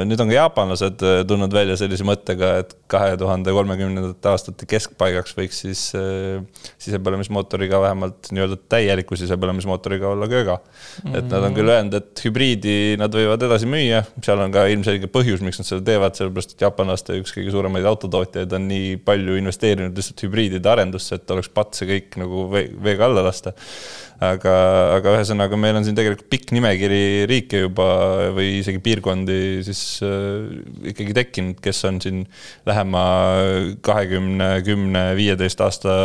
nüüd 0.06 0.22
on 0.22 0.30
ka 0.30 0.38
jaapanlased 0.38 1.02
äh, 1.02 1.24
tulnud 1.26 1.54
välja 1.56 1.80
sellise 1.82 2.06
mõttega, 2.06 2.60
et 2.62 2.78
kahe 2.92 3.18
tuhande 3.18 3.58
kolmekümnendate 3.58 4.30
aastate 4.30 4.70
keskpaigaks 4.70 5.34
võiks 5.38 5.64
siis 5.66 5.84
äh, 5.98 6.46
sisepõlemismootoriga 6.78 7.82
vähemalt 7.88 8.30
nii-öelda 8.36 8.62
täieliku 8.70 9.18
sisepõlemismootoriga 9.18 10.14
olla 10.14 10.30
kööga 10.30 10.60
mm. 10.60 11.10
-hmm. 11.10 11.18
et 11.18 11.39
nad 11.40 11.48
on 11.48 11.56
küll 11.56 11.72
öelnud, 11.72 11.96
et 11.96 12.22
hübriidi 12.26 12.76
nad 13.00 13.14
võivad 13.16 13.44
edasi 13.48 13.68
müüa, 13.70 14.02
seal 14.26 14.42
on 14.44 14.54
ka 14.54 14.66
ilmselge 14.72 15.10
põhjus, 15.12 15.44
miks 15.46 15.62
nad 15.62 15.68
seda 15.70 15.86
teevad, 15.88 16.18
sellepärast 16.20 16.56
et 16.56 16.66
jaapanlaste 16.66 17.16
üks 17.22 17.34
kõige 17.36 17.54
suuremaid 17.56 17.88
autotootjaid 17.90 18.54
on 18.58 18.68
nii 18.70 19.00
palju 19.08 19.40
investeerinud 19.40 19.98
lihtsalt 19.98 20.26
hübriidide 20.28 20.72
arendusse, 20.72 21.20
et 21.20 21.36
oleks 21.36 21.52
patt 21.54 21.80
see 21.80 21.90
kõik 21.90 22.20
nagu 22.22 22.46
veega 22.52 23.08
alla 23.08 23.24
lasta. 23.30 23.56
Aga, 24.20 24.54
aga 24.98 25.16
ühesõnaga, 25.18 25.60
meil 25.60 25.80
on 25.80 25.86
siin 25.88 25.98
tegelikult 25.98 26.30
pikk 26.32 26.54
nimekiri 26.56 27.26
riike 27.30 27.64
juba 27.66 27.90
või 28.36 28.60
isegi 28.60 28.82
piirkondi 28.84 29.40
siis 29.68 29.84
äh, 30.06 30.50
ikkagi 30.92 31.16
tekkinud, 31.18 31.60
kes 31.64 31.84
on 31.90 32.02
siin 32.04 32.24
lähema 32.70 33.04
kahekümne, 33.86 34.52
kümne, 34.68 35.06
viieteist 35.20 35.64
aasta 35.64 35.96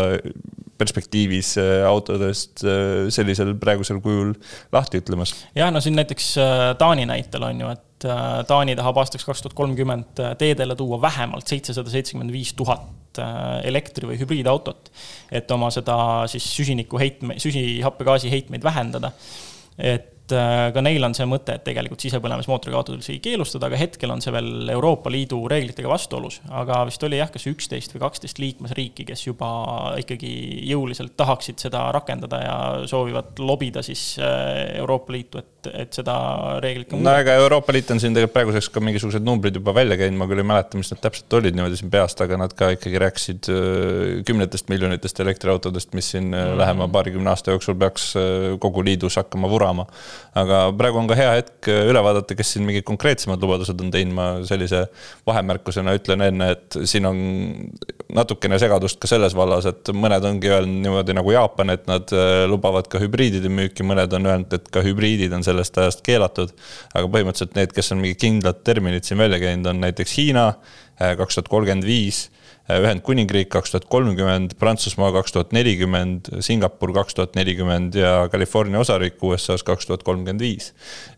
perspektiivis 0.79 1.57
äh, 1.59 1.87
autodest 1.87 2.65
äh, 2.67 3.09
sellisel 3.15 3.55
praegusel 3.61 4.01
kujul 4.05 4.35
lahti 4.75 5.01
ütlemas. 5.03 5.35
jah, 5.57 5.73
no 5.75 5.83
siin 5.85 5.99
näiteks 5.99 6.35
äh, 6.43 6.69
Taani 6.79 7.07
näitel 7.11 7.47
on 7.47 7.65
ju, 7.65 7.75
et 7.75 7.94
Taani 8.49 8.77
tahab 8.77 8.99
aastaks 9.01 9.25
kaks 9.25 9.43
tuhat 9.43 9.57
kolmkümmend 9.57 10.21
teedele 10.39 10.77
tuua 10.77 11.01
vähemalt 11.03 11.49
seitsesada 11.49 11.91
seitsekümmend 11.91 12.33
viis 12.35 12.53
tuhat 12.55 13.21
elektri- 13.65 14.09
või 14.11 14.19
hübriidautot, 14.19 14.91
et 15.31 15.51
oma 15.55 15.71
seda 15.71 15.97
siis 16.31 16.47
süsiniku 16.57 16.99
heitme, 16.99 17.39
süsihappegaasi 17.39 18.31
heitmeid 18.33 18.65
vähendada. 18.67 19.13
et 19.79 20.14
et 20.25 20.33
äh, 20.33 20.71
ka 20.73 20.81
neil 20.81 21.05
on 21.05 21.13
see 21.17 21.27
mõte, 21.29 21.59
et 21.59 21.65
tegelikult 21.67 22.01
sisepõlemismootoriga 22.01 22.79
autod 22.79 22.97
üldse 22.97 23.13
ei 23.13 23.21
keelustada, 23.25 23.69
aga 23.69 23.77
hetkel 23.77 24.13
on 24.15 24.23
see 24.25 24.33
veel 24.33 24.71
Euroopa 24.73 25.11
Liidu 25.13 25.43
reeglitega 25.51 25.91
vastuolus. 25.91 26.39
aga 26.49 26.81
vist 26.89 27.03
oli 27.05 27.19
jah, 27.19 27.29
kas 27.33 27.45
üksteist 27.51 27.93
või 27.93 28.05
kaksteist 28.07 28.41
liikmesriiki, 28.41 29.05
kes 29.11 29.27
juba 29.27 29.49
ikkagi 30.01 30.31
jõuliselt 30.71 31.13
tahaksid 31.21 31.61
seda 31.61 31.91
rakendada 31.93 32.41
ja 32.41 32.57
soovivad 32.89 33.37
lobida 33.45 33.83
siis 33.85 34.15
äh, 34.17 34.79
Euroopa 34.79 35.13
Liitu, 35.13 35.43
et, 35.45 35.69
et 35.85 36.01
seda 36.01 36.17
reeglit 36.65 36.89
ka 36.89 37.03
no 37.05 37.17
ega 37.21 37.37
Euroopa 37.43 37.77
Liit 37.77 37.93
on 37.93 38.01
siin 38.01 38.17
tegelikult 38.17 38.39
praeguseks 38.39 38.71
ka 38.73 38.85
mingisugused 38.85 39.25
numbrid 39.29 39.61
juba 39.61 39.77
välja 39.77 40.01
käinud, 40.01 40.23
ma 40.23 40.31
küll 40.31 40.41
ei 40.41 40.49
mäleta, 40.49 40.81
mis 40.81 40.93
need 40.95 41.05
täpselt 41.05 41.37
olid 41.37 41.59
niimoodi 41.59 41.83
siin 41.83 41.93
peast, 41.93 42.25
aga 42.25 42.41
nad 42.41 42.57
ka 42.57 42.71
ikkagi 42.79 43.05
rääkisid 43.05 43.53
äh, 43.53 44.25
kümnetest 44.25 44.73
miljonitest 44.73 45.21
elektriautodest, 45.21 45.93
mis 45.93 46.15
siin 46.17 46.33
mm. 46.33 46.57
lähema 46.65 46.89
paarikümne 46.97 47.35
aasta 47.35 47.53
jooksul 47.53 47.77
peaks 47.77 48.15
kogu 48.65 48.83
liidus 48.87 49.21
hakkama 49.21 49.53
vurama 49.53 49.85
aga 50.39 50.61
praegu 50.79 50.99
on 51.01 51.09
ka 51.11 51.17
hea 51.19 51.31
hetk 51.39 51.69
üle 51.73 52.03
vaadata, 52.05 52.37
kes 52.39 52.55
siin 52.55 52.67
mingid 52.67 52.87
konkreetsemad 52.89 53.43
lubadused 53.43 53.81
on 53.81 53.93
teinud, 53.95 54.15
ma 54.17 54.27
sellise 54.49 54.85
vahemärkusena 55.27 55.95
ütlen 55.99 56.25
enne, 56.29 56.51
et 56.57 56.79
siin 56.91 57.09
on 57.09 57.21
natukene 58.15 58.59
segadust 58.63 59.01
ka 59.03 59.11
selles 59.11 59.37
vallas, 59.37 59.69
et 59.71 59.93
mõned 59.95 60.29
ongi 60.29 60.53
öelnud 60.53 60.85
niimoodi 60.85 61.17
nagu 61.17 61.35
Jaapan, 61.35 61.75
et 61.75 61.89
nad 61.91 62.15
äh, 62.15 62.45
lubavad 62.51 62.89
ka 62.91 63.03
hübriidide 63.03 63.51
müüki, 63.53 63.87
mõned 63.87 64.15
on 64.19 64.31
öelnud, 64.31 64.59
et 64.59 64.71
ka 64.75 64.85
hübriidid 64.85 65.35
on 65.37 65.47
sellest 65.47 65.79
ajast 65.81 66.05
keelatud. 66.07 66.55
aga 66.95 67.11
põhimõtteliselt 67.11 67.59
need, 67.59 67.75
kes 67.75 67.93
on 67.95 68.03
mingid 68.05 68.21
kindlad 68.23 68.63
terminid 68.67 69.07
siin 69.07 69.21
välja 69.21 69.41
käinud, 69.43 69.71
on 69.73 69.83
näiteks 69.85 70.19
Hiina 70.19 70.49
äh, 70.55 71.17
kaks 71.19 71.41
tuhat 71.41 71.53
kolmkümmend 71.53 71.87
viis 71.89 72.27
Äh, 72.27 72.44
Ühendkuningriik 72.65 73.51
kaks 73.53 73.75
tuhat 73.75 73.85
kolmkümmend, 73.93 74.55
Prantsusmaa 74.57 75.11
kaks 75.13 75.35
tuhat 75.35 75.51
nelikümmend, 75.53 76.31
Singapur 76.45 76.95
kaks 76.97 77.17
tuhat 77.19 77.35
nelikümmend 77.37 77.99
ja 78.01 78.23
California 78.33 78.81
osariik 78.81 79.21
USA-s 79.21 79.61
kaks 79.69 79.91
tuhat 79.91 80.05
kolmkümmend 80.07 80.41
viis. 80.41 80.71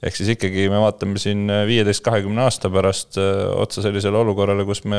ehk 0.02 0.18
siis 0.18 0.32
ikkagi 0.34 0.66
me 0.72 0.80
vaatame 0.82 1.22
siin 1.22 1.46
äh, 1.46 1.62
viieteist, 1.70 2.02
kahekümne 2.02 2.42
aasta 2.48 2.70
pärast 2.74 3.20
äh, 3.22 3.46
otsa 3.62 3.86
sellisele 3.86 4.18
olukorrale, 4.18 4.66
kus 4.66 4.82
me 4.90 4.98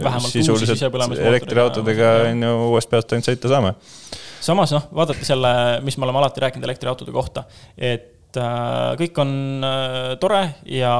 Vähemalt 0.00 0.32
sisuliselt 0.32 1.20
elektriautodega 1.20 2.16
on 2.30 2.48
ju 2.48 2.56
uuest 2.70 2.88
peast 2.88 3.12
ainult 3.12 3.28
sõita 3.28 3.52
saame. 3.52 3.76
samas 4.40 4.72
noh, 4.72 4.88
vaadake 4.88 5.28
selle, 5.28 5.54
mis 5.84 6.00
me 6.00 6.08
oleme 6.08 6.24
alati 6.24 6.48
rääkinud 6.48 6.64
elektriautode 6.64 7.12
kohta, 7.12 7.44
et 7.76 8.10
kõik 8.34 9.18
on 9.22 9.30
tore 10.18 10.42
ja 10.66 10.96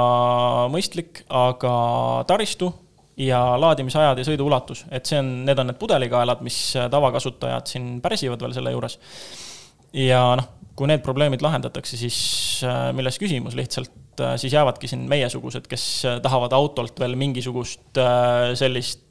mõistlik, 0.70 1.24
aga 1.32 1.72
taristu 2.28 2.68
ja 3.20 3.40
laadimisajad 3.60 4.18
ja 4.18 4.26
sõidu 4.26 4.48
ulatus, 4.48 4.84
et 4.90 5.06
see 5.06 5.20
on, 5.20 5.30
need 5.46 5.58
on 5.60 5.70
need 5.70 5.78
pudelikaelad, 5.78 6.42
mis 6.42 6.58
tavakasutajad 6.90 7.70
siin 7.70 7.96
pärsivad 8.02 8.42
veel 8.42 8.56
selle 8.56 8.74
juures. 8.74 8.98
ja 9.94 10.22
noh, 10.40 10.48
kui 10.74 10.90
need 10.90 11.04
probleemid 11.06 11.42
lahendatakse, 11.44 11.98
siis 11.98 12.18
äh, 12.66 12.88
milles 12.96 13.18
küsimus, 13.22 13.54
lihtsalt 13.58 14.22
äh, 14.22 14.34
siis 14.40 14.54
jäävadki 14.56 14.90
siin 14.90 15.04
meiesugused, 15.10 15.68
kes 15.70 15.84
äh, 16.08 16.20
tahavad 16.24 16.54
autolt 16.56 16.98
veel 17.00 17.16
mingisugust 17.18 18.02
sellist 18.58 19.02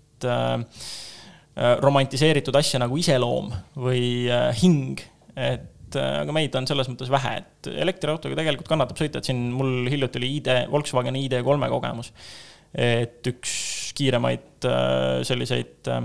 romantiseeritud 1.83 2.55
asja 2.55 2.79
nagu 2.81 2.95
iseloom 2.98 3.50
või 3.83 4.25
hing, 4.57 5.01
et 5.36 5.98
aga 6.00 6.33
meid 6.33 6.55
on 6.57 6.65
selles 6.65 6.88
mõttes 6.89 7.12
vähe, 7.13 7.33
et 7.41 7.69
elektriautoga 7.83 8.38
tegelikult 8.39 8.72
kannatab 8.72 8.98
sõita, 8.98 9.19
et 9.19 9.27
siin 9.27 9.41
mul 9.53 9.91
hiljuti 9.91 10.22
oli 10.22 10.31
ID, 10.39 10.50
Volkswageni 10.72 11.25
ID3 11.27 11.69
kogemus. 11.69 12.13
et 12.74 13.27
üks 13.29 13.51
kiiremaid 13.98 14.68
äh, 14.68 15.22
selliseid 15.28 15.90
äh, 15.92 16.04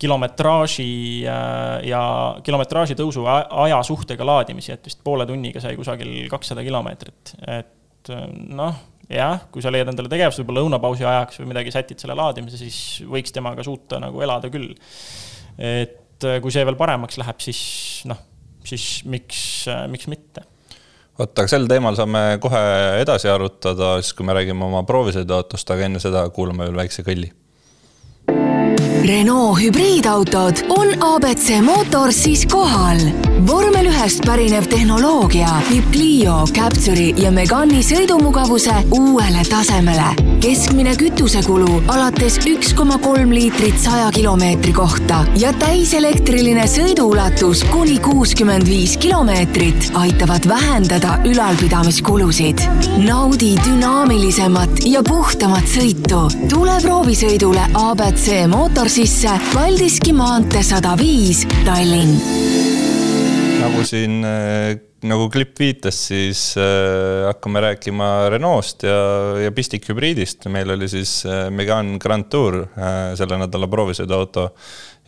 kilometraaži 0.00 0.88
äh, 1.28 1.84
ja 1.88 2.02
kilometraaži 2.44 2.96
tõusu 2.98 3.24
aja 3.28 3.80
suhtega 3.86 4.26
laadimisi, 4.26 4.74
et 4.74 4.88
vist 4.88 5.02
poole 5.04 5.26
tunniga 5.28 5.62
sai 5.62 5.78
kusagil 5.78 6.26
kakssada 6.32 6.64
kilomeetrit, 6.66 7.36
et 7.48 8.12
noh, 8.52 8.80
jah, 9.08 9.46
kui 9.52 9.64
sa 9.64 9.72
leiad 9.72 9.88
endale 9.92 10.10
tegevust 10.12 10.42
võib-olla 10.42 10.64
lõunapausi 10.64 11.06
ajaks 11.08 11.40
või 11.40 11.52
midagi, 11.54 11.72
sätid 11.72 12.02
selle 12.02 12.16
laadimise, 12.18 12.60
siis 12.60 12.78
võiks 13.08 13.32
temaga 13.32 13.64
suuta 13.64 14.00
nagu 14.02 14.20
elada 14.24 14.50
küll. 14.52 14.74
et 15.56 16.24
kui 16.42 16.52
see 16.52 16.64
veel 16.66 16.76
paremaks 16.76 17.16
läheb, 17.20 17.40
siis 17.40 17.60
noh, 18.10 18.20
siis 18.64 19.04
miks, 19.08 19.40
miks 19.92 20.10
mitte 20.12 20.44
vot, 21.18 21.32
aga 21.38 21.48
sel 21.50 21.68
teemal 21.70 21.96
saame 21.98 22.24
kohe 22.42 22.64
edasi 23.02 23.30
arutada, 23.30 23.96
siis 24.02 24.16
kui 24.16 24.26
me 24.26 24.36
räägime 24.36 24.66
oma 24.66 24.84
proovisõiduautost, 24.88 25.70
aga 25.70 25.88
enne 25.88 26.02
seda 26.02 26.26
kuulame 26.34 26.68
veel 26.68 26.84
väikse 26.84 27.06
kõlli 27.06 27.32
Renault 29.04 29.60
hübriidautod 29.60 30.62
on 30.68 30.88
abc 31.00 31.60
Motorsis 31.60 32.46
kohal. 32.48 32.96
vormel 33.46 33.90
ühest 33.90 34.24
pärinev 34.24 34.64
tehnoloogia 34.70 35.50
viib 35.68 35.90
Clio, 35.92 36.36
Capture'i 36.56 37.12
ja 37.20 37.28
Megani 37.30 37.82
sõidumugavuse 37.84 38.72
uuele 38.96 39.42
tasemele. 39.50 40.06
keskmine 40.40 40.94
kütusekulu 40.96 41.82
alates 41.88 42.38
üks 42.48 42.72
koma 42.74 42.96
kolm 42.98 43.32
liitrit 43.32 43.76
saja 43.80 44.08
kilomeetri 44.12 44.72
kohta 44.72 45.26
ja 45.36 45.52
täiselektriline 45.52 46.64
sõiduulatus 46.64 47.64
kuni 47.72 47.98
kuuskümmend 47.98 48.68
viis 48.68 48.96
kilomeetrit 48.96 49.90
aitavad 49.94 50.48
vähendada 50.48 51.18
ülalpidamiskulusid. 51.24 52.64
naudi 53.04 53.54
dünaamilisemat 53.68 54.70
ja 54.84 55.02
puhtamat 55.02 55.68
sõitu. 55.76 56.48
tule 56.48 56.80
proovisõidule 56.80 57.68
abc 57.74 58.48
Motors 58.48 58.93
sisse 58.94 59.30
Paldiski 59.50 60.12
maantee 60.14 60.60
sada 60.62 60.92
viis, 60.94 61.40
Tallinn. 61.66 62.12
nagu 63.58 63.80
siin 63.82 64.20
äh, 64.22 64.76
nagu 65.10 65.26
klipp 65.34 65.58
viitas, 65.58 65.98
siis 66.12 66.42
äh, 66.60 67.24
hakkame 67.26 67.64
rääkima 67.64 68.28
Renault'st 68.30 68.86
ja, 68.86 69.00
ja 69.42 69.50
pistikhübriidist. 69.56 70.46
meil 70.46 70.70
oli 70.76 70.86
siis 70.92 71.24
äh, 71.26 71.48
Megane 71.50 71.98
Grand 71.98 72.30
Tour 72.30 72.60
selle 73.18 73.40
nädala 73.42 73.66
proovisõiduauto 73.72 74.46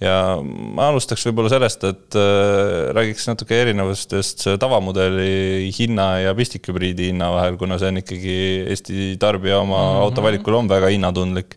ja 0.00 0.36
ma 0.44 0.90
alustaks 0.90 1.24
võib-olla 1.24 1.50
sellest, 1.54 1.84
et 1.88 2.16
äh, 2.20 2.90
räägiks 2.96 3.24
natuke 3.30 3.56
erinevustest 3.62 4.44
tavamudeli 4.60 5.70
hinna 5.72 6.08
ja 6.20 6.34
pistikhübriidi 6.36 7.10
hinna 7.10 7.30
vahel, 7.32 7.56
kuna 7.60 7.78
see 7.80 7.88
on 7.94 8.02
ikkagi 8.02 8.36
Eesti 8.74 9.06
tarbija 9.20 9.62
oma 9.62 9.78
mm 9.78 9.88
-hmm. 9.88 10.02
autovalikul 10.08 10.58
on 10.60 10.68
väga 10.68 10.92
hinnatundlik. 10.92 11.56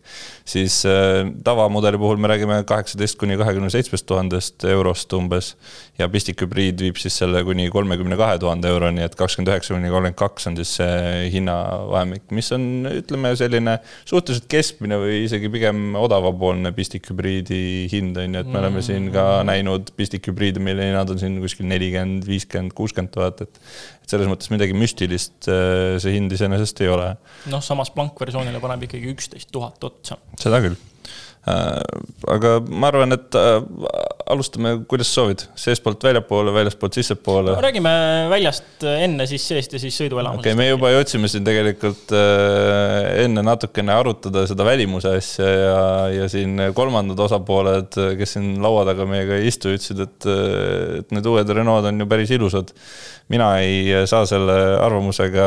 siis 0.49 0.85
äh, 0.85 1.27
tavamudeli 1.43 1.97
puhul 1.97 2.17
me 2.17 2.27
räägime 2.27 2.63
kaheksateist 2.63 3.19
kuni 3.19 3.37
kahekümne 3.37 3.69
seitsmest 3.69 4.05
tuhandest 4.05 4.63
eurost 4.63 5.13
umbes 5.13 5.55
ja 5.99 6.07
pistikhübriid 6.09 6.79
viib 6.81 6.95
siis 6.95 7.17
selle 7.17 7.43
kuni 7.43 7.69
kolmekümne 7.69 8.17
kahe 8.17 8.39
tuhande 8.39 8.67
euroni, 8.67 9.03
et 9.03 9.15
kakskümmend 9.15 9.51
üheksa 9.51 9.73
kuni 9.73 9.89
kolmkümmend 9.89 10.15
kaks 10.15 10.47
on 10.47 10.55
siis 10.55 10.75
see 10.79 11.29
hinnavahemik, 11.33 12.31
mis 12.31 12.51
on, 12.51 12.87
ütleme, 12.91 13.35
selline 13.35 13.79
suhteliselt 14.05 14.47
keskmine 14.47 14.97
või 14.97 15.23
isegi 15.25 15.49
pigem 15.49 15.95
odavapoolne 15.95 16.71
pistikhübriidi 16.71 17.89
hind 17.91 18.17
on 18.17 18.28
on 18.29 18.37
ju, 18.37 18.43
et 18.45 18.51
me 18.53 18.61
oleme 18.61 18.83
siin 18.85 19.09
ka 19.13 19.25
mm. 19.41 19.49
näinud 19.51 19.93
pistikhübriide, 19.97 20.61
mille 20.63 20.89
hinnad 20.89 21.13
on 21.13 21.21
siin 21.21 21.39
kuskil 21.43 21.67
nelikümmend, 21.69 22.27
viiskümmend, 22.29 22.75
kuuskümmend 22.77 23.13
tuhat, 23.15 23.43
et 23.45 23.59
et 24.09 24.13
selles 24.15 24.29
mõttes 24.31 24.49
midagi 24.49 24.73
müstilist 24.73 25.49
äh, 25.51 25.97
see 26.01 26.15
hind 26.15 26.33
iseenesest 26.33 26.81
ei 26.85 26.89
ole. 26.93 27.11
noh, 27.51 27.65
samas 27.65 27.91
blankversioonile 27.93 28.61
paneb 28.63 28.87
ikkagi 28.87 29.11
üksteist 29.13 29.51
tuhat 29.53 29.83
otsa. 29.89 30.17
seda 30.39 30.61
küll 30.65 30.79
aga 31.47 32.57
ma 32.67 32.89
arvan, 32.91 33.15
et 33.15 33.35
äh, 33.39 33.61
alustame, 34.29 34.73
kuidas 34.91 35.09
soovid, 35.15 35.45
seestpoolt 35.57 36.03
väljapoole, 36.03 36.51
väljaspoolt 36.53 36.97
sissepoole 36.99 37.53
no,. 37.53 37.61
räägime 37.63 37.91
väljast 38.29 38.83
enne, 38.83 39.25
siis 39.29 39.47
seest 39.47 39.73
ja 39.73 39.81
siis 39.81 39.95
sõiduelamusest. 40.01 40.43
okei 40.43 40.53
okay,, 40.53 40.59
me 40.59 40.67
juba 40.67 40.91
jõudsime 40.93 41.31
siin 41.31 41.47
tegelikult 41.47 42.11
äh, 42.13 43.23
enne 43.23 43.43
natukene 43.47 43.95
arutada 43.95 44.43
seda 44.51 44.67
välimuse 44.67 45.15
asja 45.21 45.47
ja, 45.49 45.79
ja 46.19 46.27
siin 46.31 46.59
kolmandad 46.77 47.23
osapooled, 47.25 47.97
kes 48.19 48.35
siin 48.35 48.51
laua 48.63 48.83
taga 48.91 49.07
meiega 49.09 49.39
ei 49.39 49.49
istu, 49.49 49.71
ütlesid, 49.73 50.03
et, 50.05 50.29
et 50.99 51.15
need 51.15 51.31
uued 51.31 51.55
Renault 51.55 51.87
on 51.89 52.03
ju 52.03 52.09
päris 52.11 52.35
ilusad 52.35 52.75
mina 53.29 53.49
ei 53.61 54.05
saa 54.09 54.25
selle 54.29 54.55
arvamusega 54.81 55.45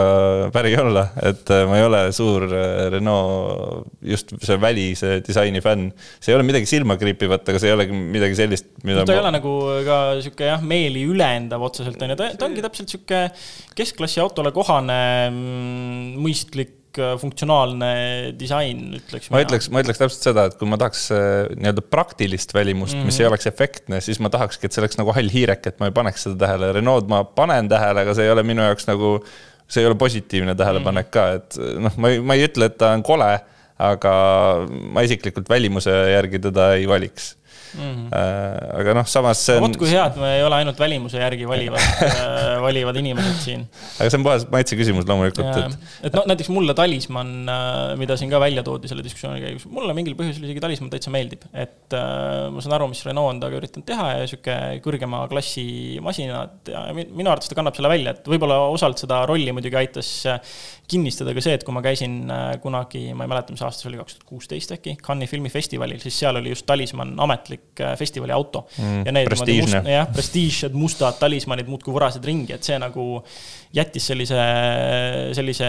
päri 0.54 0.74
olla, 0.78 1.08
et 1.22 1.50
äh, 1.50 1.64
ma 1.66 1.78
ei 1.80 1.86
ole 1.86 2.02
suur 2.14 2.46
äh, 2.46 2.86
Renault 2.94 3.88
just 4.06 4.34
see 4.42 4.58
välise 4.62 5.16
disaini 5.26 5.62
fänn. 5.64 5.81
See 6.18 6.32
ei 6.32 6.38
ole 6.38 6.46
midagi 6.46 6.68
silmakriipivat, 6.70 7.48
aga 7.48 7.62
see 7.62 7.70
ei 7.70 7.76
olegi 7.76 7.96
midagi 7.96 8.38
sellist, 8.38 8.68
mida 8.82 9.00
no, 9.02 9.06
ta 9.08 9.12
ma... 9.12 9.16
ei 9.16 9.24
ole 9.24 9.32
nagu 9.38 9.54
ka 9.86 10.02
sihuke 10.24 10.52
jah, 10.52 10.62
meeli 10.74 11.06
ülendav 11.08 11.64
otseselt 11.68 12.02
on 12.02 12.14
ju, 12.14 12.20
ta, 12.20 12.30
ta 12.38 12.48
ongi 12.48 12.64
täpselt 12.64 12.94
sihuke 12.94 13.24
keskklassi 13.78 14.22
autole 14.22 14.54
kohane, 14.54 15.02
mm, 15.32 16.22
mõistlik 16.22 16.78
funktsionaalne 16.92 18.34
disain, 18.36 18.80
ütleks. 18.98 19.30
ma 19.32 19.40
ütleks, 19.40 19.68
ma 19.72 19.80
ütleks 19.80 20.00
täpselt 20.00 20.26
seda, 20.26 20.44
et 20.50 20.58
kui 20.60 20.68
ma 20.68 20.76
tahaks 20.80 21.06
äh, 21.14 21.22
nii-öelda 21.56 21.84
praktilist 21.88 22.52
välimust 22.52 22.92
mm, 22.92 23.00
-hmm. 23.00 23.08
mis 23.08 23.16
mhm. 23.16 23.22
ei 23.22 23.30
oleks 23.30 23.48
efektne, 23.48 24.00
siis 24.04 24.20
ma 24.20 24.28
tahakski, 24.32 24.68
et 24.68 24.76
see 24.76 24.82
oleks 24.82 25.00
nagu 25.00 25.14
hall 25.16 25.32
hiirek, 25.32 25.64
et 25.66 25.80
ma 25.80 25.88
ei 25.88 25.96
paneks 25.96 26.26
seda 26.26 26.36
tähele. 26.44 26.72
Renault 26.76 27.08
ma 27.08 27.22
panen 27.24 27.70
tähele, 27.72 28.04
aga 28.04 28.14
see 28.14 28.28
ei 28.28 28.34
ole 28.34 28.44
minu 28.44 28.66
jaoks 28.66 28.86
nagu 28.90 29.16
see 29.72 29.82
ei 29.82 29.88
ole 29.88 29.96
positiivne 29.96 30.54
tähelepanek 30.58 31.10
ka, 31.12 31.26
et 31.38 31.56
noh, 31.80 31.96
ma 31.96 32.12
ei, 32.12 32.20
ma 32.20 32.36
ei 32.36 32.44
ütle, 32.48 32.68
et 32.68 32.76
ta 32.80 32.92
on 32.96 33.04
kole, 33.06 33.30
aga 33.82 34.14
ma 34.68 35.04
isiklikult 35.06 35.48
välimuse 35.50 35.94
järgi 36.12 36.42
teda 36.48 36.72
ei 36.78 36.88
valiks 36.90 37.32
Mm 37.72 37.80
-hmm. 37.80 38.80
aga 38.80 38.94
noh, 38.94 39.06
samas 39.08 39.40
see 39.46 39.56
on. 39.56 39.62
vot 39.64 39.76
kui 39.80 39.88
hea, 39.88 40.04
et 40.10 40.16
me 40.20 40.28
ei 40.36 40.42
ole 40.44 40.58
ainult 40.60 40.78
välimuse 40.78 41.16
järgi 41.16 41.46
valivad 41.48 41.80
äh, 41.80 42.60
valivad 42.66 42.96
inimesed 43.00 43.38
siin. 43.40 43.62
aga 43.96 44.10
see 44.10 44.18
on 44.18 44.26
puhas 44.26 44.44
maitse 44.52 44.76
küsimus 44.76 45.08
loomulikult, 45.08 45.56
et. 45.56 45.78
et 46.08 46.18
noh, 46.18 46.26
näiteks 46.28 46.50
mulle 46.52 46.74
talismann, 46.76 47.48
äh, 47.48 47.94
mida 48.00 48.18
siin 48.20 48.32
ka 48.32 48.40
välja 48.42 48.64
toodi 48.66 48.90
selle 48.92 49.04
diskussiooni 49.06 49.40
käigus, 49.40 49.64
mulle 49.72 49.96
mingil 49.96 50.18
põhjusel 50.18 50.44
isegi 50.50 50.60
talismann 50.60 50.92
täitsa 50.92 51.14
meeldib. 51.14 51.48
et 51.54 51.96
ma 51.96 52.60
saan 52.60 52.76
aru, 52.76 52.90
mis 52.92 53.00
Renault 53.08 53.32
on 53.32 53.40
temaga 53.40 53.60
üritanud 53.62 53.88
teha 53.88 54.10
ja 54.18 54.28
sihuke 54.28 54.58
kõrgema 54.84 55.24
klassi 55.32 55.66
masinad 56.04 56.68
ja 56.68 56.84
minu 56.92 57.32
arvates 57.32 57.48
ta 57.48 57.56
kannab 57.56 57.78
selle 57.78 57.92
välja, 57.94 58.12
et 58.12 58.28
võib-olla 58.28 58.60
osalt 58.68 59.00
seda 59.00 59.24
rolli 59.28 59.56
muidugi 59.56 59.80
aitas 59.80 60.12
kinnistada 60.92 61.34
ka 61.36 61.44
see, 61.44 61.56
et 61.56 61.64
kui 61.66 61.74
ma 61.74 61.82
käisin 61.84 62.20
kunagi, 62.62 63.04
ma 63.16 63.26
ei 63.26 63.32
mäleta, 63.32 63.54
mis 63.54 63.64
aasta 63.64 63.84
see 63.84 63.90
oli, 63.90 64.00
kaks 64.02 64.18
tuhat 64.18 64.28
kuusteist 64.28 64.74
äkki, 64.76 64.96
Cannes'i 65.02 65.30
filmifestivalil, 65.32 66.00
siis 66.02 66.18
seal 66.22 66.38
oli 66.40 66.52
just 66.52 66.66
talismann 66.68 67.16
ametlik 67.22 67.80
äh, 67.80 67.94
festivali 67.98 68.34
auto 68.34 68.66
mm,. 68.78 69.02
ja 69.06 69.16
need 69.16 69.32
must, 69.32 69.76
jah, 69.88 70.08
prestiižsed 70.12 70.76
mustad 70.76 71.18
talismanid 71.20 71.70
muudkui 71.70 71.94
vurasid 71.94 72.24
ringi, 72.28 72.54
et 72.56 72.66
see 72.66 72.78
nagu 72.82 73.22
jättis 73.72 74.04
sellise, 74.10 74.38
sellise 75.36 75.68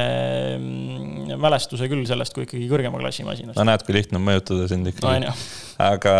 mm, 0.58 1.38
mälestuse 1.40 1.88
küll 1.92 2.04
sellest 2.08 2.36
kui 2.36 2.44
ikkagi 2.48 2.68
kõrgema 2.72 3.00
klassi 3.00 3.24
masinast. 3.28 3.56
no 3.60 3.68
näed, 3.68 3.86
kui 3.88 3.96
lihtne 3.96 4.20
on 4.20 4.28
mõjutada 4.28 4.68
sind 4.72 4.90
ikkagi 4.92 5.24
no,. 5.24 5.36
aga 5.84 6.16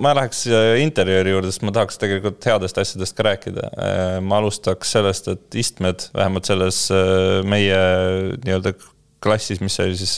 ma 0.00 0.12
läheks 0.18 0.44
interjööri 0.82 1.32
juurde, 1.34 1.52
sest 1.52 1.64
ma 1.64 1.72
tahaks 1.74 2.00
tegelikult 2.00 2.44
headest 2.50 2.78
asjadest 2.80 3.16
ka 3.16 3.26
rääkida. 3.26 3.70
Äh, 3.70 4.18
ma 4.24 4.40
alustaks 4.40 4.92
sellest, 4.96 5.30
et 5.32 5.58
istmed, 5.60 6.06
vähemalt 6.16 6.48
selles 6.48 6.82
äh, 6.94 7.40
meie 7.70 8.38
nii-öelda 8.44 8.74
klassis, 9.20 9.60
mis 9.60 9.76
oli 9.82 9.96
siis 9.98 10.14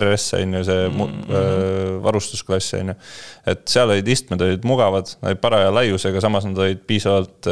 RS 0.00 0.30
on 0.38 0.54
ju, 0.56 0.62
see 0.64 0.88
mm 0.88 1.00
-hmm. 1.00 1.98
varustusklass 2.02 2.74
on 2.74 2.88
ju. 2.88 2.94
et 3.46 3.68
seal 3.68 3.90
olid 3.90 4.08
istmed 4.08 4.40
olid 4.42 4.64
mugavad, 4.64 5.10
olid 5.22 5.40
paraja 5.40 5.74
laiusega, 5.74 6.20
samas 6.20 6.44
nad 6.48 6.58
olid 6.58 6.80
piisavalt 6.86 7.46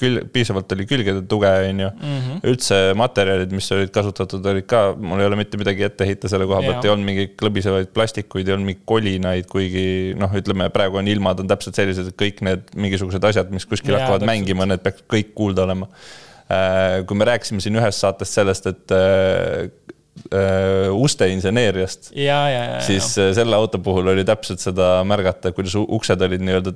kül-, 0.00 0.20
piisavalt 0.32 0.72
oli 0.72 0.86
külgede 0.86 1.22
tuge, 1.28 1.52
on 1.68 1.80
ju. 1.80 1.90
Mhm. 2.00 2.38
üldse 2.44 2.80
materjalid, 2.94 3.52
mis 3.52 3.72
olid 3.72 3.90
kasutatud, 3.90 4.46
olid 4.46 4.66
ka, 4.66 4.94
mul 4.98 5.20
ei 5.20 5.26
ole 5.26 5.36
mitte 5.36 5.56
midagi 5.56 5.84
ette 5.88 6.06
heita 6.06 6.28
selle 6.28 6.46
koha 6.46 6.60
pealt, 6.60 6.84
ei 6.84 6.90
olnud 6.90 7.06
mingeid 7.06 7.36
klõbisevaid 7.42 7.92
plastikuid, 7.94 8.48
ei 8.48 8.54
olnud 8.54 8.66
mingeid 8.66 8.84
kolinaid, 8.84 9.46
kuigi 9.46 10.14
noh, 10.18 10.32
ütleme 10.32 10.68
praegu 10.70 11.00
on 11.00 11.08
ilmad 11.08 11.40
on 11.40 11.48
täpselt 11.48 11.74
sellised, 11.74 12.12
et 12.12 12.20
kõik 12.20 12.44
need 12.44 12.68
mingisugused 12.76 13.24
asjad, 13.24 13.50
mis 13.50 13.66
kuskil 13.66 13.96
ja, 13.96 14.02
hakkavad 14.02 14.20
täpselt. 14.20 14.36
mängima, 14.36 14.66
need 14.68 14.84
peaks 14.84 15.08
kõik 15.08 15.32
kuulda 15.34 15.64
olema 15.64 15.88
kui 17.06 17.16
me 17.18 17.26
rääkisime 17.28 17.62
siin 17.64 17.78
ühes 17.80 18.00
saates 18.02 18.34
sellest, 18.34 18.66
et 18.70 18.94
äh, 20.32 20.90
uste 20.92 21.28
inseneeriast. 21.32 22.12
siis 22.84 23.16
ja. 23.16 23.28
Äh, 23.28 23.34
selle 23.36 23.56
auto 23.56 23.80
puhul 23.82 24.12
oli 24.12 24.24
täpselt 24.24 24.62
seda 24.62 25.00
märgata, 25.08 25.52
kuidas 25.56 25.76
uksed 25.82 26.24
olid 26.28 26.44
nii-öelda 26.44 26.74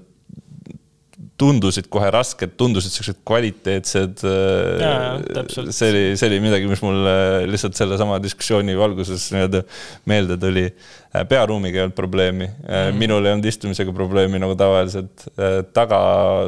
tundusid 1.37 1.91
kohe 1.93 2.09
rasked, 2.09 2.55
tundusid 2.57 2.95
siuksed 2.95 3.19
kvaliteetsed. 3.29 4.23
Äh, 4.25 5.49
see 5.69 5.91
oli, 5.93 6.05
see 6.17 6.31
oli 6.31 6.41
midagi, 6.45 6.69
mis 6.71 6.81
mul 6.85 7.03
lihtsalt 7.51 7.77
sellesama 7.77 8.17
diskussiooni 8.25 8.77
valguses 8.79 9.29
nii-öelda 9.35 9.63
meelde 10.09 10.39
tuli. 10.41 10.67
Äh, 11.13 11.27
pearuumiga 11.29 11.83
ei 11.83 11.87
olnud 11.87 11.99
probleemi 11.99 12.49
mm, 12.49 12.97
minul 13.01 13.29
ei 13.29 13.37
olnud 13.37 13.53
istumisega 13.53 13.93
probleemi 13.97 14.41
nagu 14.43 14.57
tavaliselt. 14.59 15.29
taga 15.77 16.01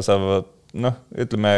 saavad 0.04 0.48
noh, 0.78 0.96
ütleme 1.20 1.52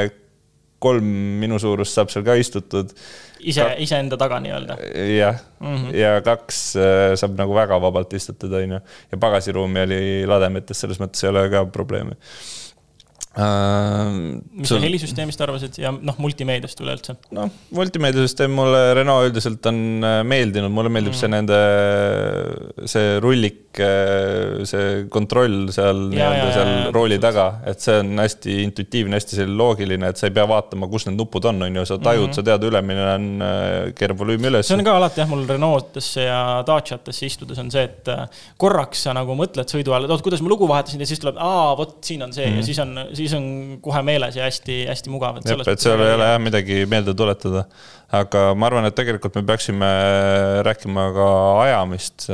kolm 0.81 1.07
minu 1.43 1.59
suurust 1.61 1.97
saab 1.97 2.13
seal 2.13 2.25
ka 2.27 2.37
istutud 2.41 2.93
ise, 3.41 3.67
iseenda 3.85 4.19
taga 4.21 4.41
nii-öelda. 4.45 4.77
jah 5.17 5.41
mm, 5.61 5.77
-hmm. 5.77 5.97
ja 5.97 6.15
kaks 6.25 6.63
äh, 6.77 7.15
saab 7.21 7.37
nagu 7.39 7.55
väga 7.57 7.81
vabalt 7.83 8.13
istutada, 8.17 8.63
on 8.65 8.77
ju. 8.77 8.81
ja 9.13 9.19
pagasiruumi 9.19 9.85
oli 9.87 10.01
lademetes, 10.27 10.81
selles 10.81 11.01
mõttes 11.01 11.25
ei 11.25 11.33
ole 11.33 11.49
ka 11.53 11.65
probleemi 11.67 12.17
Uh, 13.31 14.41
mis 14.59 14.67
sa 14.67 14.81
helisüsteemist 14.83 15.39
arvasid 15.45 15.77
ja 15.79 15.93
noh, 15.95 16.17
multimeediast 16.19 16.81
üleüldse? 16.83 17.15
noh, 17.31 17.47
multimeediasüsteem 17.79 18.51
mulle 18.51 18.81
Renault 18.99 19.29
üldiselt 19.29 19.63
on 19.71 20.03
äh, 20.03 20.17
meeldinud, 20.27 20.73
mulle 20.75 20.91
meeldib 20.91 21.15
mm. 21.15 21.19
see 21.21 21.31
nende, 21.31 21.61
see 22.91 23.13
rullik, 23.23 23.79
äh, 23.87 24.65
see 24.67 25.05
kontroll 25.15 25.71
seal 25.71 26.09
nii-öelda 26.11 26.49
seal 26.57 26.71
ja, 26.73 26.89
rooli 26.97 27.21
taga, 27.23 27.45
et 27.71 27.79
see 27.79 28.01
on 28.03 28.19
hästi 28.19 28.57
intuitiivne, 28.65 29.15
hästi 29.21 29.39
selline 29.39 29.55
loogiline, 29.63 30.11
et 30.11 30.19
sa 30.19 30.27
ei 30.27 30.35
pea 30.35 30.49
vaatama, 30.51 30.91
kus 30.91 31.07
need 31.07 31.21
nupud 31.23 31.47
on, 31.53 31.63
on 31.69 31.79
ju, 31.79 31.87
sa 31.87 32.01
tajud 32.03 32.27
mm, 32.27 32.33
-hmm. 32.33 32.41
sa 32.41 32.47
tead, 32.51 32.67
ülemine 32.67 33.07
on, 33.13 33.31
keerab 33.95 34.25
volüümi 34.25 34.51
üles. 34.51 34.67
see 34.67 34.81
on 34.81 34.83
ka 34.91 34.97
alati 34.99 35.23
jah, 35.23 35.31
mul 35.31 35.47
Renaultesse 35.47 36.27
ja 36.27 36.43
Daciatesse 36.67 37.31
istudes 37.31 37.63
on 37.63 37.71
see, 37.71 37.87
et 37.87 38.11
korraks 38.59 39.07
sa 39.07 39.15
nagu 39.15 39.39
mõtled 39.39 39.71
sõidu 39.71 39.95
ajal, 39.95 40.11
et 40.11 40.19
oot, 40.19 40.27
kuidas 40.27 40.43
ma 40.43 40.51
lugu 40.51 40.67
vahetasin 40.67 41.07
ja 41.07 41.13
siis 41.15 41.23
tuleb, 41.23 41.39
aa, 41.39 41.79
vot 41.79 41.97
siin 42.03 42.27
on 42.27 42.35
see 42.35 42.51
mm 42.51 42.59
-hmm. 42.59 42.67
ja 42.67 42.71
siis 42.73 42.83
on 42.83 42.99
siis 43.21 43.35
on 43.37 43.47
kohe 43.85 44.03
meeles 44.07 44.37
ja 44.39 44.49
hästi-hästi 44.49 45.13
mugav. 45.13 45.41
et 45.45 45.83
seal 45.83 46.03
ei 46.05 46.15
ole 46.17 46.29
jah 46.33 46.41
midagi 46.43 46.83
meelde 46.91 47.15
tuletada. 47.17 47.65
aga 48.17 48.43
ma 48.59 48.67
arvan, 48.67 48.89
et 48.89 48.97
tegelikult 48.99 49.37
me 49.39 49.45
peaksime 49.47 49.89
rääkima 50.67 51.07
ka 51.15 51.27
ajamist, 51.63 52.27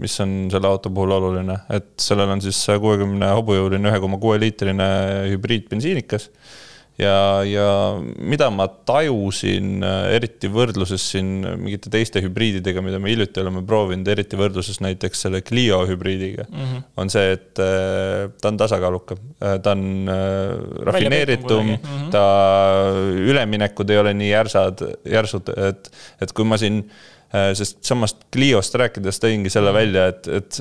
mis 0.00 0.14
on 0.24 0.36
selle 0.52 0.70
auto 0.70 0.90
puhul 0.94 1.12
oluline, 1.18 1.58
et 1.68 1.92
sellel 2.00 2.32
on 2.32 2.40
siis 2.44 2.60
kuuekümne 2.80 3.28
hobujõuline 3.36 3.92
ühe 3.92 4.00
koma 4.00 4.20
kuue 4.22 4.38
liitrine 4.40 4.88
hübriidbensiinikas 5.34 6.30
ja, 7.00 7.42
ja 7.46 7.66
mida 8.18 8.48
ma 8.52 8.66
tajusin, 8.88 9.84
eriti 10.12 10.50
võrdluses 10.52 11.04
siin 11.14 11.30
mingite 11.60 11.92
teiste 11.92 12.22
hübriididega, 12.24 12.82
mida 12.84 13.00
me 13.02 13.12
hiljuti 13.12 13.42
oleme 13.42 13.62
proovinud, 13.66 14.08
eriti 14.12 14.38
võrdluses 14.40 14.82
näiteks 14.84 15.24
selle 15.26 15.42
Clio 15.46 15.82
hübriidiga 15.88 16.46
mm, 16.48 16.58
-hmm. 16.58 16.84
on 16.96 17.12
see, 17.12 17.32
et 17.38 17.62
äh, 17.62 18.28
ta 18.40 18.52
on 18.52 18.60
tasakaalukam, 18.60 19.22
äh, 19.40 19.56
ta 19.62 19.76
on 19.76 19.86
äh, 20.08 20.58
rafineeritum 20.90 21.66
mm, 21.66 21.78
-hmm. 21.78 22.10
ta 22.12 22.26
üleminekud 23.30 23.90
ei 23.90 23.98
ole 23.98 24.14
nii 24.14 24.30
järsad, 24.30 24.86
järsud, 25.04 25.54
et, 25.56 25.90
et 26.20 26.32
kui 26.32 26.44
ma 26.44 26.60
siin 26.60 26.84
Äh, 26.84 27.21
sest 27.32 27.78
samast 27.86 28.26
Cliost 28.32 28.74
rääkides 28.76 29.20
tõingi 29.22 29.50
selle 29.52 29.70
mm. 29.72 29.76
välja, 29.76 30.02
et, 30.12 30.26
et, 30.28 30.58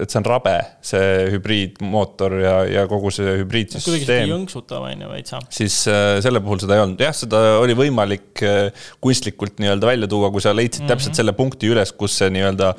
et 0.00 0.12
see 0.12 0.20
on 0.20 0.26
rabe, 0.26 0.54
see 0.84 1.08
hübriidmootor 1.34 2.36
ja, 2.40 2.54
ja 2.68 2.84
kogu 2.88 3.12
see 3.12 3.34
hübriidsüsteem. 3.42 3.98
kuidagi 4.00 4.30
jõnksutav 4.32 4.86
on 4.88 5.04
ju 5.04 5.10
veitsa. 5.10 5.40
siis 5.52 5.76
äh, 5.92 6.16
selle 6.24 6.40
puhul 6.44 6.62
seda 6.62 6.78
ei 6.78 6.84
olnud, 6.86 7.04
jah, 7.04 7.12
seda 7.16 7.42
oli 7.60 7.76
võimalik 7.76 8.44
äh, 8.48 8.86
kunstlikult 9.04 9.60
nii-öelda 9.60 9.90
välja 9.90 10.08
tuua, 10.14 10.30
kui 10.32 10.44
sa 10.44 10.54
leidsid 10.56 10.82
mm 10.82 10.86
-hmm. 10.86 10.94
täpselt 10.94 11.20
selle 11.20 11.34
punkti 11.36 11.68
üles, 11.72 11.92
kus 11.92 12.16
see 12.22 12.30
nii-öelda 12.32 12.72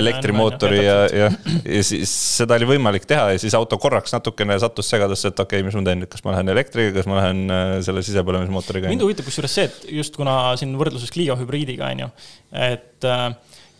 elektrimootori 0.00 0.80
ja, 0.84 0.96
ja, 1.12 1.30
ja 1.64 1.84
siis 1.84 2.12
seda 2.38 2.56
oli 2.56 2.70
võimalik 2.72 3.04
teha 3.08 3.34
ja 3.34 3.42
siis 3.42 3.56
auto 3.58 3.76
korraks 3.82 4.16
natukene 4.16 4.56
sattus 4.62 4.88
segadusse, 4.92 5.28
et 5.28 5.44
okei 5.44 5.60
okay,, 5.60 5.66
mis 5.66 5.76
ma 5.76 5.84
teen 5.90 6.04
nüüd, 6.04 6.12
kas 6.12 6.24
ma 6.24 6.32
lähen 6.38 6.54
elektriga, 6.56 6.96
kas 6.96 7.10
ma 7.10 7.20
lähen 7.20 7.44
selle 7.84 8.04
sisepõlemismootoriga. 8.06 8.88
mind 8.88 9.04
huvitab 9.04 9.28
kusjuures 9.28 9.60
see, 9.60 9.68
et 9.68 9.92
just 10.00 10.16
kuna 10.16 10.56
siin 10.56 10.72
võrdluses 10.80 11.12
Clio 11.12 11.36
hübriidiga 11.36 11.92
on 11.92 12.06
ju 12.06 12.10
et 12.52 13.04
äh, 13.04 13.30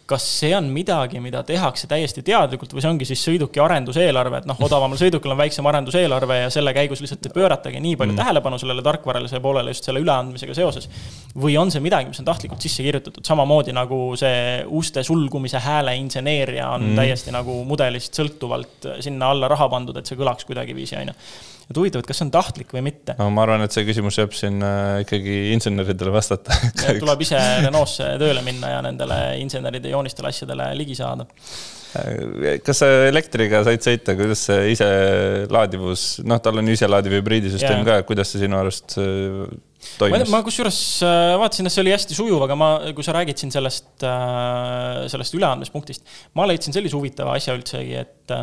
kas 0.06 0.24
see 0.38 0.52
on 0.54 0.68
midagi, 0.70 1.18
mida 1.22 1.40
tehakse 1.46 1.88
täiesti 1.90 2.22
teadlikult 2.26 2.70
või 2.74 2.82
see 2.82 2.90
ongi 2.92 3.06
siis 3.08 3.22
sõiduki 3.26 3.60
arenduseelarve, 3.62 4.38
et 4.38 4.46
noh, 4.46 4.58
odavamal 4.62 4.98
sõidukil 5.00 5.34
on 5.34 5.40
väiksem 5.40 5.66
arenduseelarve 5.66 6.38
ja 6.44 6.52
selle 6.54 6.70
käigus 6.76 7.02
lihtsalt 7.02 7.26
ei 7.26 7.34
pööratagi 7.34 7.80
nii 7.82 7.96
palju 7.98 8.14
mm. 8.14 8.20
tähelepanu 8.20 8.60
sellele 8.62 8.84
tarkvaralisele 8.86 9.42
poolele 9.42 9.74
just 9.74 9.88
selle 9.88 10.02
üleandmisega 10.04 10.54
seoses. 10.54 10.86
või 11.34 11.58
on 11.58 11.74
see 11.74 11.82
midagi, 11.82 12.12
mis 12.12 12.22
on 12.22 12.28
tahtlikult 12.28 12.62
sisse 12.62 12.86
kirjutatud, 12.86 13.24
samamoodi 13.26 13.74
nagu 13.74 13.98
see 14.20 14.62
uste 14.78 15.02
sulgumise 15.06 15.58
hääle 15.64 15.96
inseneeria 15.98 16.70
on 16.76 16.92
mm. 16.92 17.02
täiesti 17.02 17.34
nagu 17.34 17.58
mudelist 17.66 18.14
sõltuvalt 18.14 18.90
sinna 19.02 19.34
alla 19.34 19.50
raha 19.50 19.68
pandud, 19.74 19.98
et 19.98 20.06
see 20.06 20.18
kõlaks 20.18 20.46
kuidagiviisi, 20.46 21.00
on 21.02 21.10
ju 21.10 21.18
et 21.66 21.78
huvitav, 21.78 22.02
et 22.02 22.06
kas 22.06 22.20
see 22.20 22.26
on 22.28 22.32
tahtlik 22.34 22.70
või 22.74 22.84
mitte. 22.86 23.16
no 23.18 23.26
ma 23.34 23.42
arvan, 23.42 23.64
et 23.66 23.74
see 23.74 23.86
küsimus 23.88 24.18
jääb 24.20 24.34
siin 24.38 24.60
äh, 24.62 25.02
ikkagi 25.02 25.38
inseneridele 25.56 26.12
vastata 26.14 26.54
tuleb 27.02 27.24
ise 27.26 27.40
Renault'sse 27.64 28.12
tööle 28.22 28.44
minna 28.46 28.76
ja 28.76 28.82
nendele 28.86 29.18
inseneride 29.42 29.90
joonistele 29.90 30.30
asjadele 30.30 30.68
ligi 30.78 30.94
saada. 30.98 31.26
Äh, 31.98 32.60
kas 32.64 32.84
sa 32.84 32.90
elektriga 33.08 33.64
said 33.66 33.82
sõita, 33.82 34.14
kuidas 34.18 34.46
see 34.46 34.76
iselaadivus, 34.76 36.06
noh, 36.26 36.42
tal 36.44 36.62
on 36.62 36.70
iselaadiv 36.70 37.18
hübriidisüsteem 37.18 37.82
ka, 37.88 37.98
kuidas 38.06 38.30
see 38.30 38.44
sinu 38.44 38.60
arust 38.60 38.94
äh, 39.02 39.42
toimis? 39.98 40.28
ma, 40.30 40.38
ma 40.38 40.42
kusjuures 40.46 40.80
vaatasin, 41.42 41.66
et 41.66 41.74
see 41.74 41.82
oli 41.82 41.96
hästi 41.96 42.20
sujuv, 42.20 42.46
aga 42.46 42.60
ma, 42.62 42.70
kui 42.94 43.06
sa 43.06 43.18
räägid 43.18 43.42
siin 43.42 43.54
sellest, 43.54 44.06
sellest 45.10 45.34
üleandmispunktist, 45.34 46.06
ma 46.38 46.46
leidsin 46.46 46.74
sellise 46.78 46.94
huvitava 46.94 47.34
asja 47.40 47.58
üldsegi, 47.58 48.06
et 48.06 48.38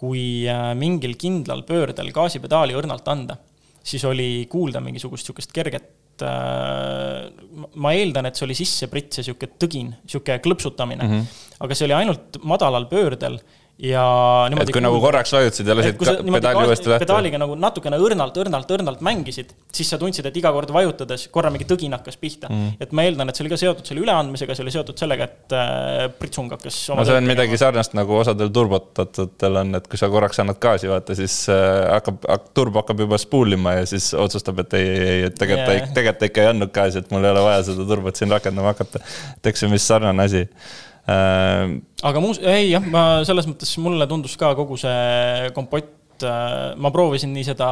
kui 0.00 0.48
äh, 0.48 0.72
mingil 0.78 1.16
kindlal 1.20 1.64
pöördel 1.68 2.08
gaasipedaali 2.16 2.76
õrnalt 2.78 3.08
anda, 3.12 3.36
siis 3.84 4.04
oli 4.08 4.46
kuulda 4.50 4.80
mingisugust 4.84 5.26
niisugust 5.26 5.52
kerget 5.56 6.24
äh, 6.24 7.28
ma 7.74 7.94
eeldan, 7.96 8.28
et 8.28 8.38
see 8.38 8.46
oli 8.48 8.56
sisseprits 8.56 9.20
ja 9.20 9.26
sihuke 9.26 9.50
tõgin, 9.60 9.92
sihuke 10.08 10.38
klõpsutamine 10.44 11.04
mm. 11.04 11.16
-hmm. 11.16 11.40
aga 11.66 11.76
see 11.76 11.88
oli 11.88 11.98
ainult 12.00 12.40
madalal 12.48 12.88
pöördel 12.90 13.40
ja 13.80 14.04
niimoodi. 14.50 14.68
et 14.68 14.74
kui 14.74 14.82
nagu 14.84 14.98
korraks 15.00 15.32
vajutasid 15.32 15.68
ja 15.70 15.76
lasid 15.76 15.96
pedaali 16.00 16.66
uuesti 16.68 16.90
lahti. 16.90 17.04
pedaaliga 17.06 17.40
nagu 17.40 17.56
natukene 17.58 17.98
õrnalt, 18.02 18.36
õrnalt, 18.42 18.72
õrnalt 18.76 19.04
mängisid, 19.04 19.54
siis 19.72 19.88
sa 19.92 19.98
tundsid, 20.00 20.26
et 20.28 20.36
iga 20.36 20.52
kord 20.52 20.72
vajutades 20.74 21.26
korra 21.32 21.52
mingi 21.52 21.66
tõgin 21.68 21.94
hakkas 21.96 22.18
pihta 22.20 22.50
mm.. 22.50 22.76
et 22.84 22.92
ma 22.96 23.06
eeldan, 23.08 23.30
et 23.30 23.38
see 23.38 23.46
oli 23.46 23.52
ka 23.54 23.60
seotud 23.60 23.88
selle 23.88 24.04
üleandmisega, 24.04 24.56
see 24.56 24.66
oli 24.66 24.74
seotud 24.74 25.00
sellega, 25.00 25.28
et 25.30 25.56
äh, 25.56 26.02
pritsung 26.20 26.52
hakkas. 26.52 26.82
no 26.92 27.06
see 27.08 27.16
on 27.22 27.30
midagi 27.30 27.60
sarnast 27.60 27.96
nagu 27.96 28.18
osadel 28.20 28.52
turbotatutel 28.54 29.62
on, 29.62 29.72
et 29.80 29.88
kui 29.88 30.00
sa 30.00 30.10
korraks 30.12 30.42
annad 30.44 30.60
gaasi, 30.60 30.90
vaata, 30.92 31.16
siis 31.16 31.38
äh, 31.52 31.86
hakkab, 31.94 32.28
turbo 32.56 32.84
hakkab 32.84 33.00
juba 33.06 33.20
spoolima 33.22 33.78
ja 33.78 33.88
siis 33.88 34.12
otsustab, 34.18 34.60
et 34.66 34.76
ei, 34.80 34.92
ei, 34.98 35.24
et 35.30 35.40
tegelikult 35.40 35.74
yeah., 35.78 35.96
tegelikult 35.96 36.28
ikka 36.28 36.44
ei 36.44 36.52
andnud 36.52 36.74
gaasi, 36.76 37.00
et 37.00 37.10
mul 37.14 37.24
ei 37.24 37.32
ole 37.32 37.48
vaja 37.48 37.64
seda 37.72 37.88
turbot 37.88 38.20
siin 38.20 38.36
rakendama 38.36 38.74
hakata. 38.74 39.00
et 39.38 39.52
eks 39.52 39.64
see 39.64 39.70
on 39.70 39.76
vist 39.78 39.88
sarnane 39.88 40.28
asi 40.28 40.44
aga 42.10 42.22
muus-, 42.22 42.42
ei 42.42 42.70
jah, 42.70 42.84
ma 42.92 43.22
selles 43.26 43.48
mõttes 43.50 43.72
mulle 43.82 44.06
tundus 44.10 44.36
ka 44.40 44.52
kogu 44.58 44.78
see 44.80 45.50
kompott 45.56 46.26
äh, 46.26 46.74
ma 46.80 46.92
proovisin 46.94 47.32
nii 47.34 47.46
seda, 47.50 47.70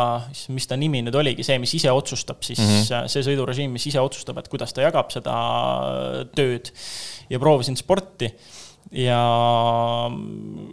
mis 0.55 0.69
ta 0.71 0.79
nimi 0.81 1.03
nüüd 1.07 1.19
oligi, 1.21 1.47
see, 1.47 1.59
mis 1.63 1.75
ise 1.79 1.93
otsustab, 1.95 2.41
siis 2.47 2.61
mm 2.61 2.71
-hmm. 2.73 3.13
see 3.13 3.27
sõidurežiim, 3.27 3.75
mis 3.75 3.87
ise 3.91 4.01
otsustab, 4.01 4.41
et 4.41 4.49
kuidas 4.53 4.73
ta 4.73 4.87
jagab 4.87 5.13
seda 5.15 5.37
tööd 6.37 6.73
ja 7.29 7.41
proovisin 7.43 7.77
sporti 7.77 8.33
ja 8.93 9.19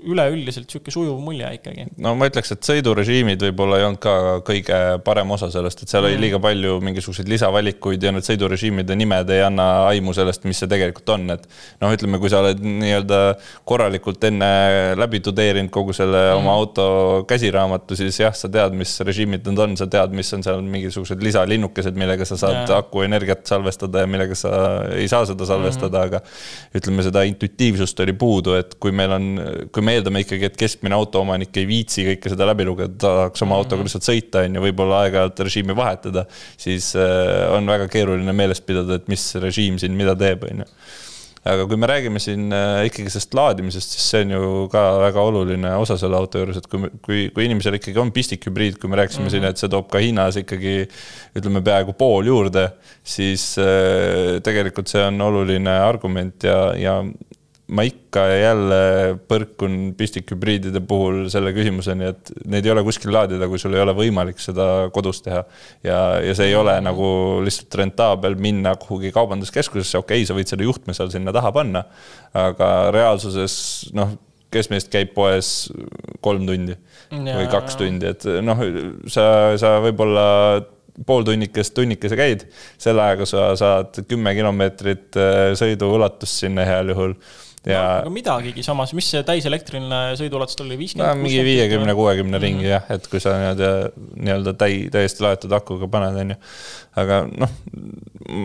üleüldiselt 0.08 0.70
niisugune 0.70 0.94
sujuv 0.94 1.18
mulje 1.20 1.50
ikkagi. 1.58 1.86
no 2.00 2.14
ma 2.16 2.30
ütleks, 2.30 2.54
et 2.56 2.68
sõidurežiimid 2.68 3.42
võib-olla 3.44 3.80
ei 3.82 3.88
olnud 3.90 4.00
ka 4.04 4.14
kõige 4.48 4.78
parem 5.04 5.34
osa 5.36 5.50
sellest, 5.52 5.84
et 5.84 5.92
seal 5.92 6.06
mm. 6.06 6.14
oli 6.14 6.22
liiga 6.24 6.40
palju 6.44 6.78
mingisuguseid 6.86 7.28
lisavalikuid 7.34 8.06
ja 8.08 8.14
need 8.16 8.28
sõidurežiimide 8.28 8.96
nimed 8.96 9.34
ei 9.36 9.42
anna 9.44 9.68
aimu 9.90 10.16
sellest, 10.16 10.46
mis 10.48 10.62
see 10.64 10.72
tegelikult 10.72 11.12
on, 11.18 11.28
et 11.36 11.44
noh, 11.84 11.92
ütleme, 11.92 12.22
kui 12.22 12.32
sa 12.32 12.40
oled 12.46 12.62
nii-öelda 12.64 13.20
korralikult 13.68 14.24
enne 14.30 14.52
läbi 14.96 15.20
tudeerinud 15.26 15.74
kogu 15.76 15.96
selle 15.98 16.22
mm. 16.30 16.40
oma 16.40 16.56
auto 16.56 16.88
käsiraamatu, 17.28 18.00
siis 18.00 18.22
jah, 18.24 18.36
sa 18.38 18.52
tead, 18.52 18.78
mis 18.80 18.96
režiimid 19.04 19.44
need 19.50 19.64
on, 19.66 19.76
sa 19.80 19.90
tead, 19.92 20.16
mis 20.16 20.32
on 20.38 20.46
seal 20.46 20.64
mingisugused 20.64 21.20
lisalinnukesed, 21.26 22.00
millega 22.00 22.28
sa 22.28 22.40
saad 22.40 22.62
yeah. 22.62 22.80
aku 22.80 23.04
energiat 23.04 23.44
salvestada 23.50 24.06
ja 24.06 24.10
millega 24.10 24.40
sa 24.40 24.56
ei 24.96 25.12
saa 25.12 25.28
seda 25.28 25.52
salvestada 25.52 26.00
mm., 26.00 26.08
aga 26.08 26.80
ütleme, 26.80 27.04
seda 27.04 27.28
intuitiivsust 27.28 28.05
oli 28.06 28.16
puudu, 28.20 28.56
et 28.60 28.76
kui 28.82 28.94
meil 28.96 29.16
on, 29.16 29.30
kui 29.74 29.86
me 29.86 29.98
eeldame 29.98 30.24
ikkagi, 30.26 30.50
et 30.50 30.60
keskmine 30.60 30.98
autoomanik 30.98 31.56
ei 31.62 31.68
viitsi 31.70 32.06
kõike 32.10 32.34
seda 32.34 32.48
läbi 32.50 32.68
lugeda, 32.68 32.96
tahaks 33.06 33.46
oma 33.46 33.60
autoga 33.60 33.82
mhm. 33.82 33.90
lihtsalt 33.90 34.10
sõita, 34.10 34.46
on 34.46 34.60
ju, 34.60 34.66
võib-olla 34.68 35.06
aeg-ajalt 35.06 35.46
režiimi 35.48 35.78
vahetada, 35.78 36.28
siis 36.58 36.94
äh, 37.00 37.48
on 37.56 37.68
väga 37.70 37.90
keeruline 37.92 38.38
meeles 38.38 38.64
pidada, 38.66 39.00
et 39.00 39.12
mis 39.12 39.28
režiim 39.42 39.82
siin 39.82 39.98
mida 39.98 40.16
teeb, 40.20 40.48
on 40.50 40.64
ju 40.66 40.72
aga 41.46 41.68
kui 41.70 41.78
me 41.78 41.88
räägime 41.90 42.20
siin 42.22 42.50
äh, 42.56 42.88
ikkagi 42.88 43.12
sellest 43.14 43.36
laadimisest, 43.38 43.92
siis 43.94 44.06
see 44.10 44.24
on 44.26 44.34
ju 44.34 44.48
ka 44.74 44.82
väga 45.04 45.26
oluline 45.30 45.74
osa 45.78 45.98
selle 46.02 46.18
auto 46.18 46.42
juures, 46.42 46.58
et 46.58 46.68
kui, 46.72 46.90
kui, 47.06 47.20
kui 47.36 47.46
inimesel 47.46 47.78
ikkagi 47.78 48.02
on 48.02 48.10
pistikhübriid, 48.16 48.80
kui 48.82 48.90
me 48.90 48.98
rääkisime 48.98 49.28
mm 49.28 49.28
-hmm. 49.28 49.36
siin, 49.36 49.46
et 49.52 49.62
see 49.62 49.70
toob 49.70 49.92
ka 49.94 50.02
hinnas 50.02 50.40
ikkagi 50.42 50.76
ütleme, 51.38 51.62
peaaegu 51.62 51.94
pool 51.94 52.26
juurde, 52.26 52.66
siis 53.04 53.60
äh, 53.62 54.42
tegelikult 54.42 54.90
see 54.90 55.06
on 55.06 55.22
oluline 55.22 55.78
argument 55.86 56.44
ja, 56.50 56.74
ja 56.78 56.98
ma 57.68 57.82
ikka 57.88 58.22
ja 58.30 58.36
jälle 58.38 58.80
põrkun 59.26 59.96
pistikhübriidide 59.98 60.82
puhul 60.86 61.24
selle 61.34 61.50
küsimuseni, 61.56 62.12
et 62.12 62.30
neid 62.46 62.68
ei 62.68 62.74
ole 62.76 62.84
kuskil 62.86 63.10
laadida, 63.16 63.48
kui 63.50 63.62
sul 63.62 63.74
ei 63.74 63.82
ole 63.82 63.96
võimalik 63.98 64.38
seda 64.42 64.68
kodus 64.94 65.24
teha. 65.26 65.42
ja, 65.86 65.98
ja 66.22 66.36
see 66.38 66.52
ei 66.52 66.58
ole 66.58 66.76
nagu 66.86 67.08
lihtsalt 67.46 67.80
rentaabel 67.82 68.38
minna 68.38 68.76
kuhugi 68.82 69.10
kaubanduskeskusesse, 69.16 69.98
okei 69.98 70.22
okay,, 70.22 70.30
sa 70.30 70.38
võid 70.38 70.52
selle 70.52 70.68
juhtme 70.68 70.94
seal 70.98 71.10
sinna 71.14 71.34
taha 71.34 71.52
panna, 71.56 71.82
aga 72.38 72.70
reaalsuses 72.94 73.58
noh, 73.98 74.14
kes 74.54 74.70
meist 74.70 74.92
käib 74.94 75.16
poes 75.16 75.72
kolm 76.24 76.46
tundi 76.46 76.76
ja, 76.76 77.40
või 77.40 77.50
kaks 77.52 77.80
tundi, 77.82 78.14
et 78.14 78.28
noh, 78.46 78.62
sa, 79.10 79.26
sa 79.60 79.78
võib-olla 79.84 80.28
pooltunnikest, 81.06 81.74
tunnikese 81.76 82.16
käid, 82.16 82.46
selle 82.80 83.04
ajaga 83.04 83.26
sa 83.28 83.48
saad 83.60 83.98
kümme 84.08 84.32
kilomeetrit 84.38 85.18
äh, 85.20 85.50
sõidu 85.60 85.90
ulatust 85.98 86.46
sinna 86.46 86.64
heal 86.68 86.94
juhul 86.94 87.18
ja 87.70 87.82
no, 87.82 88.06
aga 88.06 88.14
midagigi 88.14 88.64
samas, 88.66 88.94
mis 88.98 89.08
see 89.14 89.24
täiselektriline 89.26 90.02
sõiduulatus 90.20 90.60
oli, 90.64 90.78
viiskümmend? 90.80 91.24
mingi 91.24 91.42
viiekümne, 91.46 91.96
kuuekümne 91.98 92.42
ringi 92.42 92.66
mm 92.66 92.72
jah, 92.76 92.86
et 92.94 93.08
kui 93.10 93.22
sa 93.22 93.36
nii-öelda, 93.40 93.72
nii-öelda 94.18 94.54
täi-, 94.60 94.88
täiesti 94.94 95.26
laetud 95.26 95.54
akuga 95.56 95.90
paned, 95.92 96.18
on 96.22 96.34
ju. 96.36 96.38
aga 97.02 97.20
noh, 97.30 97.56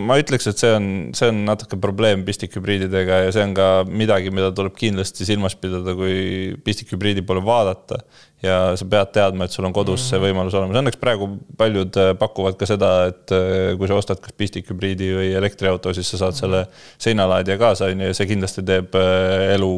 ma 0.09 0.17
ütleks, 0.21 0.49
et 0.51 0.61
see 0.61 0.73
on, 0.77 0.89
see 1.17 1.29
on 1.31 1.43
natuke 1.47 1.79
probleem 1.81 2.25
pistikhübriididega 2.27 3.23
ja 3.25 3.31
see 3.35 3.45
on 3.45 3.55
ka 3.57 3.69
midagi, 3.89 4.33
mida 4.33 4.51
tuleb 4.55 4.75
kindlasti 4.77 5.27
silmas 5.27 5.57
pidada, 5.59 5.95
kui 5.97 6.57
pistikhübriidi 6.65 7.25
poole 7.27 7.43
vaadata 7.45 8.01
ja 8.41 8.57
sa 8.77 8.87
pead 8.89 9.11
teadma, 9.13 9.45
et 9.45 9.53
sul 9.53 9.65
on 9.67 9.73
kodus 9.75 10.07
see 10.07 10.17
mhm. 10.17 10.25
võimalus 10.25 10.57
olemas. 10.57 10.79
Õnneks 10.81 10.99
praegu 11.01 11.27
paljud 11.59 11.99
äh, 12.01 12.11
pakuvad 12.17 12.57
ka 12.59 12.67
seda, 12.69 12.91
et 13.11 13.33
äh, 13.35 13.73
kui 13.77 13.89
sa 13.89 13.99
ostad 13.99 14.21
kas 14.23 14.33
pistikhübriidi 14.37 15.11
või 15.17 15.29
elektriauto, 15.37 15.93
siis 15.95 16.09
sa 16.13 16.23
saad 16.25 16.37
selle 16.39 16.65
seinalaadija 17.01 17.59
kaasa, 17.61 17.91
on 17.91 18.01
ju, 18.01 18.11
ja 18.11 18.17
see 18.17 18.29
kindlasti 18.31 18.65
teeb 18.67 18.97
äh, 18.97 19.53
elu 19.55 19.71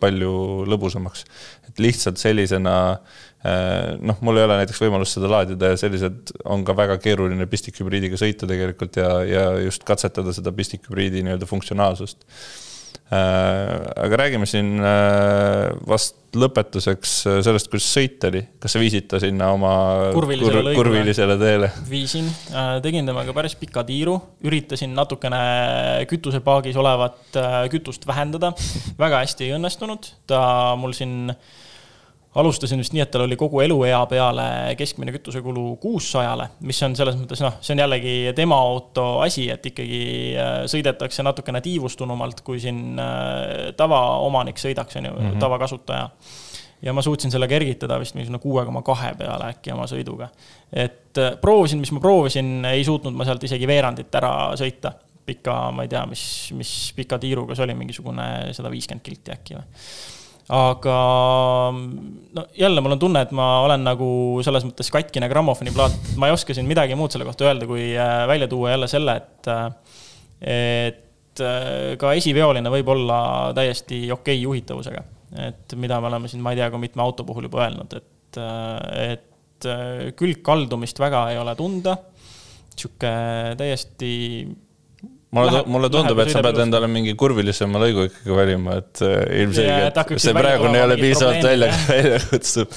palju 0.00 0.32
lõbusamaks. 0.68 1.24
et 1.68 1.80
lihtsalt 1.80 2.20
sellisena 2.20 2.74
noh, 3.42 4.18
mul 4.22 4.36
ei 4.38 4.44
ole 4.46 4.60
näiteks 4.60 4.78
võimalust 4.84 5.16
seda 5.16 5.26
laadida 5.26 5.72
ja 5.72 5.78
sellised 5.80 6.30
on 6.46 6.62
ka 6.62 6.76
väga 6.78 6.94
keeruline 7.02 7.48
pistikhübriidiga 7.50 8.14
sõita 8.20 8.46
tegelikult 8.46 9.00
ja, 9.00 9.08
ja 9.26 9.46
just 9.64 9.82
katsetada 9.88 10.30
seda 10.36 10.52
pistikhübriidi 10.54 11.24
nii-öelda 11.26 11.48
funktsionaalsust 11.50 12.22
aga 13.12 14.18
räägime 14.22 14.46
siin 14.48 14.78
äh, 14.80 15.68
vast 15.88 16.16
lõpetuseks 16.32 17.10
äh, 17.28 17.38
sellest, 17.44 17.68
kuidas 17.68 17.88
sõit 17.92 18.24
oli. 18.24 18.40
kas 18.62 18.72
sa 18.72 18.80
viisid 18.80 19.08
ta 19.10 19.20
sinna 19.20 19.50
oma 19.52 19.72
kurvilisele, 20.14 20.62
kur, 20.70 20.78
kurvilisele 20.80 21.36
teele? 21.40 21.68
viisin, 21.90 22.30
tegin 22.84 23.08
temaga 23.08 23.34
päris 23.36 23.56
pika 23.60 23.84
tiiru, 23.88 24.16
üritasin 24.48 24.96
natukene 24.96 25.42
kütusepaagis 26.08 26.78
olevat 26.80 27.36
kütust 27.72 28.08
vähendada. 28.08 28.54
väga 28.98 29.20
hästi 29.26 29.50
ei 29.50 29.58
õnnestunud, 29.58 30.08
ta 30.30 30.40
mul 30.80 30.96
siin 30.96 31.34
alustasin 32.34 32.80
vist 32.80 32.94
nii, 32.94 33.02
et 33.04 33.10
tal 33.12 33.26
oli 33.26 33.36
kogu 33.36 33.60
eluea 33.60 34.00
peale 34.08 34.44
keskmine 34.78 35.12
kütusekulu 35.12 35.76
kuussajale, 35.82 36.48
mis 36.64 36.80
on 36.86 36.96
selles 36.96 37.18
mõttes 37.20 37.42
noh, 37.44 37.58
see 37.60 37.74
on 37.76 37.82
jällegi 37.84 38.14
tema 38.36 38.56
auto 38.56 39.06
asi, 39.24 39.48
et 39.52 39.66
ikkagi 39.72 40.00
äh, 40.40 40.54
sõidetakse 40.70 41.24
natukene 41.26 41.60
tiivustunumalt, 41.64 42.40
kui 42.46 42.60
siin 42.62 42.96
äh, 43.00 43.68
tavaomanik 43.76 44.60
sõidaks, 44.60 44.96
on 45.00 45.10
ju 45.10 45.12
mm 45.12 45.28
-hmm., 45.28 45.44
tavakasutaja. 45.44 46.08
ja 46.82 46.92
ma 46.92 47.02
suutsin 47.02 47.30
selle 47.30 47.48
kergitada 47.48 47.98
vist 48.00 48.14
mingisugune 48.14 48.42
kuue 48.42 48.64
koma 48.64 48.82
kahe 48.82 49.14
peale 49.14 49.52
äkki 49.52 49.72
oma 49.72 49.84
sõiduga. 49.86 50.28
et 50.72 51.18
äh, 51.18 51.36
proovisin, 51.40 51.78
mis 51.78 51.92
ma 51.92 52.00
proovisin, 52.00 52.64
ei 52.64 52.84
suutnud 52.84 53.14
ma 53.14 53.24
sealt 53.24 53.44
isegi 53.44 53.66
veerandit 53.66 54.14
ära 54.14 54.56
sõita 54.56 54.92
pika, 55.26 55.70
ma 55.70 55.82
ei 55.82 55.88
tea, 55.88 56.06
mis, 56.06 56.52
mis 56.56 56.92
pika 56.96 57.18
tiiruga 57.18 57.54
see 57.54 57.64
oli, 57.64 57.74
mingisugune 57.74 58.52
sada 58.52 58.70
viiskümmend 58.70 59.04
kilti 59.04 59.32
äkki 59.36 59.54
või 59.54 59.64
aga 60.50 60.96
no 62.34 62.44
jälle 62.58 62.80
mul 62.80 62.96
on 62.96 62.98
tunne, 62.98 63.22
et 63.22 63.32
ma 63.36 63.46
olen 63.62 63.84
nagu 63.86 64.08
selles 64.44 64.64
mõttes 64.66 64.90
katkine 64.92 65.28
grammofoni 65.30 65.74
plaat, 65.74 65.94
ma 66.18 66.28
ei 66.28 66.34
oska 66.34 66.56
siin 66.56 66.66
midagi 66.68 66.96
muud 66.98 67.14
selle 67.14 67.26
kohta 67.28 67.46
öelda, 67.46 67.68
kui 67.70 67.92
äh, 67.94 68.24
välja 68.30 68.48
tuua 68.50 68.72
jälle 68.74 68.88
selle, 68.90 69.16
et, 69.22 69.50
äh, 69.52 69.98
et 70.42 71.44
äh, 71.44 71.94
ka 72.00 72.14
esiveoline 72.18 72.72
võib 72.74 72.90
olla 72.96 73.18
täiesti 73.56 74.04
okei 74.10 74.38
okay 74.38 74.42
juhitavusega. 74.42 75.04
et 75.46 75.76
mida 75.80 76.00
me 76.00 76.10
oleme 76.10 76.28
siin, 76.28 76.42
ma 76.44 76.52
ei 76.52 76.60
tea, 76.60 76.70
kui 76.72 76.82
mitme 76.82 77.04
auto 77.04 77.24
puhul 77.24 77.46
juba 77.48 77.62
öelnud, 77.66 77.94
et, 77.96 78.40
et 78.98 79.70
külgkaldumist 80.18 80.98
väga 80.98 81.28
ei 81.30 81.38
ole 81.38 81.54
tunda. 81.56 81.96
sihuke 82.74 83.12
täiesti 83.56 84.10
mulle, 85.32 85.62
mulle 85.70 85.88
tundub, 85.92 86.18
et 86.22 86.30
sa 86.32 86.42
pead 86.44 86.58
endale 86.64 86.88
mingi 86.92 87.14
kurvilisema 87.18 87.80
lõigu 87.80 88.04
ikkagi 88.08 88.34
valima, 88.36 88.76
et 88.82 89.02
äh, 89.06 89.14
ilmselgelt 89.42 90.20
see 90.20 90.34
praegune 90.36 90.76
ei 90.76 90.84
ole 90.84 90.98
piisavalt 91.00 91.46
välja, 91.46 91.70
välja 91.88 92.18
kutsuv. 92.28 92.76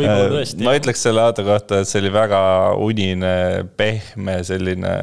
Äh, 0.00 0.36
ma 0.64 0.74
ütleks 0.78 1.04
selle 1.04 1.24
auto 1.26 1.44
kohta, 1.46 1.82
et 1.82 1.90
see 1.90 2.00
oli 2.00 2.12
väga 2.14 2.40
unine, 2.80 3.34
pehme, 3.76 4.38
selline 4.48 4.94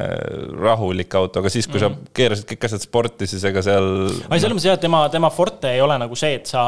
rahulik 0.58 1.14
auto, 1.20 1.44
aga 1.44 1.52
siis, 1.54 1.70
kui 1.70 1.78
mm 1.78 1.86
-hmm. 1.86 1.94
sa 2.00 2.02
mhm. 2.02 2.14
keerasid 2.20 2.50
kõik 2.52 2.68
asjad 2.70 2.86
sporti, 2.88 3.30
siis 3.30 3.46
ega 3.46 3.62
seal. 3.62 3.90
ei, 4.10 4.40
selles 4.40 4.56
mõttes 4.56 4.70
jah, 4.72 4.78
et 4.80 4.86
tema, 4.88 5.06
tema 5.14 5.30
forte 5.30 5.70
ei 5.70 5.80
ole 5.80 5.98
nagu 5.98 6.18
see, 6.18 6.34
et 6.42 6.50
sa, 6.50 6.64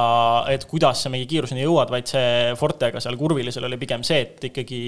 et 0.49 0.65
kuidas 0.71 1.03
sa 1.03 1.11
mingi 1.11 1.27
kiiruseni 1.27 1.67
jõuad, 1.67 1.91
vaid 1.91 2.07
see 2.07 2.55
fortega 2.59 3.03
seal 3.03 3.19
kurvilisel 3.19 3.67
oli 3.67 3.81
pigem 3.81 4.07
see, 4.07 4.23
et 4.23 4.51
ikkagi 4.53 4.83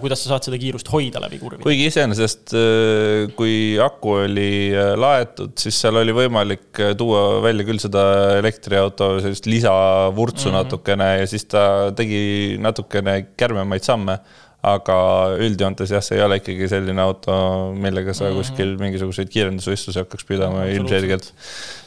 kuidas 0.00 0.20
sa 0.20 0.34
saad 0.34 0.44
seda 0.44 0.58
kiirust 0.60 0.90
hoida 0.92 1.22
läbi 1.24 1.38
kurvi? 1.40 1.62
kuigi 1.64 1.86
iseenesest, 1.88 2.52
äh, 2.52 3.30
kui 3.36 3.78
aku 3.80 4.18
oli 4.26 4.50
äh, 4.76 4.92
laetud, 5.00 5.54
siis 5.60 5.78
seal 5.80 5.96
oli 6.02 6.12
võimalik 6.16 6.82
tuua 7.00 7.40
välja 7.44 7.64
küll 7.64 7.80
seda 7.80 8.04
elektriauto 8.42 9.14
sellist 9.24 9.48
lisavurtsu 9.48 10.50
mm 10.50 10.52
-hmm. 10.52 10.58
natukene 10.58 11.10
ja 11.22 11.26
siis 11.30 11.48
ta 11.48 11.92
tegi 11.96 12.58
natukene 12.60 13.16
kärmemaid 13.36 13.82
samme 13.82 14.18
aga 14.64 14.96
üldjoontes 15.42 15.92
jah, 15.92 16.02
see 16.04 16.18
ei 16.18 16.24
ole 16.24 16.38
ikkagi 16.40 16.68
selline 16.70 17.02
auto, 17.02 17.34
millega 17.76 18.14
sa 18.14 18.24
mm 18.24 18.30
-hmm. 18.30 18.40
kuskil 18.40 18.74
mingisuguseid 18.80 19.30
kiirendusvõistlusi 19.32 20.00
hakkaks 20.02 20.24
pidama 20.28 20.64
ilmselgelt. 20.72 21.32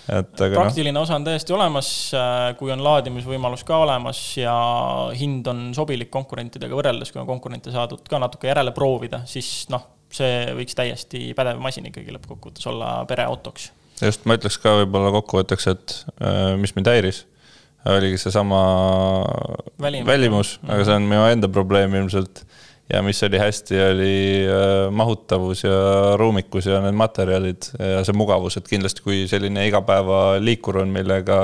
et 0.08 0.42
aga 0.42 0.54
noh. 0.54 0.62
praktiline 0.62 0.96
no. 0.96 1.02
osa 1.02 1.16
on 1.16 1.24
täiesti 1.24 1.54
olemas, 1.54 1.90
äh, 2.14 2.56
kui 2.58 2.72
on 2.72 2.84
laadimisvõimalus 2.84 3.66
ka 3.68 3.78
olemas 3.84 4.22
ja 4.38 4.56
hind 5.20 5.48
on 5.48 5.72
sobilik 5.76 6.12
konkurentidega 6.12 6.76
võrreldes, 6.76 7.12
kui 7.12 7.22
on 7.22 7.28
konkurente 7.28 7.72
saadud 7.72 8.04
ka 8.10 8.20
natuke 8.20 8.48
järele 8.48 8.72
proovida, 8.72 9.22
siis 9.26 9.66
noh, 9.70 9.88
see 10.14 10.46
võiks 10.56 10.76
täiesti 10.76 11.34
pädev 11.36 11.60
masin 11.60 11.90
ikkagi 11.90 12.14
lõppkokkuvõttes 12.16 12.68
olla 12.68 13.06
pereautoks. 13.06 13.72
just, 14.02 14.26
ma 14.26 14.38
ütleks 14.38 14.62
ka 14.62 14.78
võib-olla 14.84 15.12
kokkuvõtteks, 15.20 15.68
et 15.74 15.98
äh, 16.22 16.54
mis 16.62 16.76
mind 16.76 16.94
häiris 16.94 17.26
oligi 17.86 18.18
seesama 18.18 18.62
välimus, 19.82 20.08
välimus, 20.08 20.54
aga 20.68 20.86
see 20.86 20.96
on 20.98 21.08
minu 21.10 21.26
enda 21.32 21.50
probleem 21.52 21.96
ilmselt. 21.96 22.44
Ja 22.94 23.02
mis 23.04 23.24
oli 23.24 23.40
hästi, 23.42 23.80
oli 23.92 24.14
äh, 24.48 24.92
mahutavus 24.92 25.64
ja 25.64 25.80
ruumikus 26.20 26.70
ja 26.70 26.80
need 26.84 26.96
materjalid 26.98 27.72
ja 27.80 28.04
see 28.08 28.16
mugavus, 28.18 28.60
et 28.60 28.70
kindlasti 28.70 29.04
kui 29.06 29.26
selline 29.30 29.68
igapäevaliikur 29.68 30.84
on, 30.84 30.94
millega 30.96 31.42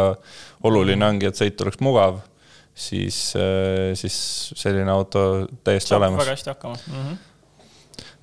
oluline 0.64 1.08
ongi, 1.08 1.28
et 1.30 1.40
sõit 1.40 1.60
oleks 1.66 1.82
mugav, 1.84 2.22
siis, 2.74 3.20
äh, 3.40 3.92
siis 4.00 4.16
selline 4.56 4.92
auto 4.94 5.46
täiesti 5.64 5.94
Saab 5.94 6.04
olemas. 6.04 6.24
väga 6.24 6.38
hästi 6.38 6.54
hakkama 6.56 6.80
mm. 6.88 7.06
-hmm 7.06 7.22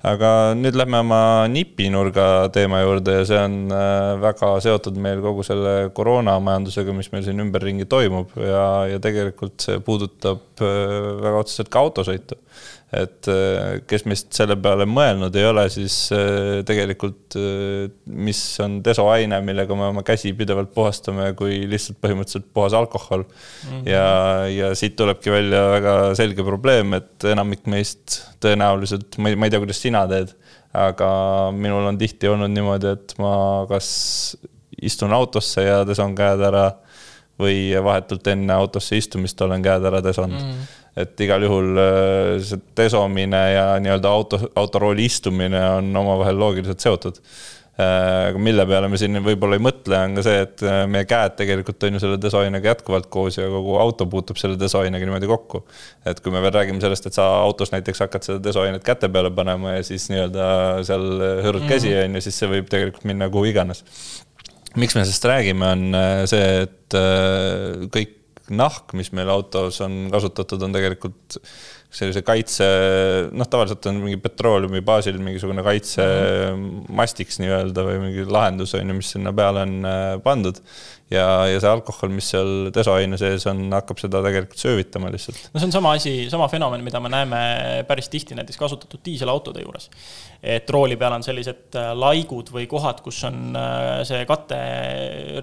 aga 0.01 0.29
nüüd 0.57 0.77
lähme 0.77 1.01
oma 1.03 1.47
nipinurga 1.51 2.49
teema 2.53 2.81
juurde 2.81 3.19
ja 3.19 3.25
see 3.29 3.37
on 3.37 3.57
äh, 3.69 4.21
väga 4.21 4.49
seotud 4.65 4.97
meil 4.97 5.21
kogu 5.21 5.45
selle 5.45 5.91
koroonamajandusega, 5.97 6.95
mis 6.97 7.11
meil 7.13 7.25
siin 7.27 7.43
ümberringi 7.43 7.85
toimub 7.85 8.33
ja, 8.41 8.63
ja 8.89 9.01
tegelikult 9.03 9.61
see 9.61 9.77
puudutab 9.85 10.41
väga 10.61 11.41
otseselt 11.41 11.71
ka 11.73 11.81
autosõitu 11.81 12.37
et 12.91 13.27
äh, 13.31 13.77
kes 13.87 14.03
meist 14.09 14.33
selle 14.35 14.57
peale 14.59 14.83
mõelnud 14.89 15.35
ei 15.39 15.45
ole, 15.47 15.63
siis 15.71 15.95
äh, 16.11 16.59
tegelikult 16.67 17.37
äh, 17.39 17.85
mis 18.11 18.41
on 18.63 18.81
desoaine, 18.83 19.39
millega 19.47 19.77
me 19.79 19.87
oma 19.87 20.03
käsi 20.07 20.33
pidevalt 20.35 20.73
puhastame, 20.75 21.29
kui 21.39 21.61
lihtsalt 21.71 22.01
põhimõtteliselt 22.03 22.49
puhas 22.51 22.75
alkohol 22.75 23.23
mm. 23.23 23.69
-hmm. 23.69 23.87
ja, 23.87 24.05
ja 24.51 24.73
siit 24.75 24.97
tulebki 24.99 25.31
välja 25.31 25.63
väga 25.77 25.95
selge 26.19 26.43
probleem, 26.43 26.97
et 26.99 27.29
enamik 27.31 27.63
meist 27.71 28.19
tõenäoliselt, 28.43 29.15
ma 29.17 29.31
ei, 29.31 29.39
ma 29.39 29.47
ei 29.47 29.55
tea, 29.55 29.63
kuidas 29.63 29.79
sina 29.87 30.03
teed, 30.11 30.35
aga 30.75 31.09
minul 31.55 31.87
on 31.87 31.99
tihti 31.99 32.27
olnud 32.27 32.51
niimoodi, 32.51 32.91
et 32.97 33.15
ma 33.23 33.33
kas 33.71 33.87
istun 34.81 35.15
autosse 35.15 35.63
ja 35.63 35.83
deson 35.87 36.11
käed 36.17 36.43
ära 36.43 36.73
või 37.41 37.71
vahetult 37.83 38.27
enne 38.33 38.53
autosse 38.55 38.99
istumist 38.99 39.41
olen 39.41 39.63
käed 39.65 39.85
ära 39.89 40.01
desonud 40.05 40.41
mm. 40.41 40.67
et 41.03 41.25
igal 41.27 41.47
juhul 41.47 41.71
äh, 41.81 42.35
see 42.45 42.61
desomine 42.77 43.41
ja 43.55 43.65
nii-öelda 43.83 44.11
auto, 44.11 44.41
autorooli 44.55 45.07
istumine 45.09 45.63
on 45.77 45.95
omavahel 46.03 46.39
loogiliselt 46.39 46.83
seotud. 46.83 47.19
Äh, 47.81 48.27
aga 48.29 48.39
mille 48.41 48.65
peale 48.67 48.89
me 48.91 48.97
siin 48.99 49.15
võib-olla 49.23 49.55
ei 49.55 49.61
mõtle, 49.63 49.95
on 49.95 50.17
ka 50.17 50.23
see, 50.25 50.41
et 50.43 50.63
äh, 50.67 50.81
meie 50.91 51.07
käed 51.07 51.37
tegelikult 51.39 51.85
on 51.87 51.95
ju 51.95 52.01
selle 52.03 52.17
desoinega 52.21 52.73
jätkuvalt 52.73 53.07
koos 53.13 53.37
ja 53.39 53.45
kogu 53.49 53.77
auto 53.79 54.05
puutub 54.11 54.39
selle 54.41 54.59
desoinega 54.59 55.07
niimoodi 55.07 55.29
kokku. 55.29 55.63
et 56.05 56.19
kui 56.19 56.33
me 56.35 56.41
veel 56.43 56.51
räägime 56.57 56.83
sellest, 56.83 57.07
et 57.07 57.15
sa 57.15 57.29
autos 57.45 57.71
näiteks 57.71 58.03
hakkad 58.03 58.27
seda 58.27 58.43
desoinet 58.43 58.83
käte 58.83 59.07
peale 59.09 59.31
panema 59.31 59.77
ja 59.77 59.85
siis 59.87 60.09
nii-öelda 60.11 60.49
seal 60.89 61.07
hõõrud 61.45 61.69
käsi, 61.69 61.93
mhm. 61.93 62.09
on 62.09 62.19
ju, 62.19 62.25
siis 62.27 62.41
see 62.43 62.51
võib 62.51 62.67
tegelikult 62.69 63.07
minna 63.07 63.31
kuhu 63.31 63.47
iganes. 63.53 63.85
Miks 64.79 64.95
me 64.95 65.03
sellest 65.03 65.27
räägime, 65.27 65.73
on 65.75 65.99
see, 66.29 66.65
et 66.65 66.97
kõik 67.91 68.17
nahk, 68.51 68.95
mis 68.97 69.11
meil 69.15 69.29
autos 69.31 69.79
on 69.83 70.05
kasutatud, 70.11 70.61
on 70.65 70.75
tegelikult 70.75 71.39
sellise 71.91 72.21
kaitse, 72.23 72.65
noh, 73.35 73.47
tavaliselt 73.51 73.85
on 73.91 73.99
mingi 73.99 74.19
petrooleumi 74.23 74.79
baasil 74.87 75.17
mingisugune 75.19 75.63
kaitsemastiks 75.65 77.39
mhm. 77.39 77.45
nii-öelda 77.45 77.85
või 77.87 77.99
mingi 78.05 78.25
lahendus 78.31 78.75
on 78.79 78.87
ju, 78.87 78.97
mis 79.01 79.11
sinna 79.15 79.33
peale 79.35 79.65
on 79.67 79.77
äh, 79.87 80.15
pandud 80.23 80.61
ja, 81.11 81.25
ja 81.49 81.59
see 81.61 81.69
alkohol, 81.69 82.11
mis 82.15 82.29
seal 82.33 82.69
desoaine 82.73 83.19
sees 83.19 83.45
on, 83.51 83.65
hakkab 83.73 83.99
seda 84.01 84.21
tegelikult 84.23 84.61
söövitama 84.61 85.11
lihtsalt. 85.13 85.39
no 85.51 85.61
see 85.61 85.67
on 85.67 85.75
sama 85.75 85.93
asi, 85.97 86.13
sama 86.31 86.47
fenomen, 86.51 86.83
mida 86.85 87.01
me 87.03 87.11
näeme 87.11 87.41
päris 87.87 88.09
tihti 88.11 88.37
näiteks 88.37 88.59
kasutatud 88.59 89.03
diiselautode 89.05 89.63
juures. 89.65 89.89
et 90.41 90.69
rooli 90.73 90.97
peal 90.97 91.17
on 91.17 91.25
sellised 91.25 91.77
äh, 91.77 91.91
laigud 91.97 92.51
või 92.55 92.67
kohad, 92.71 93.03
kus 93.05 93.21
on 93.29 93.57
äh, 93.59 94.01
see 94.07 94.23
kate 94.29 94.59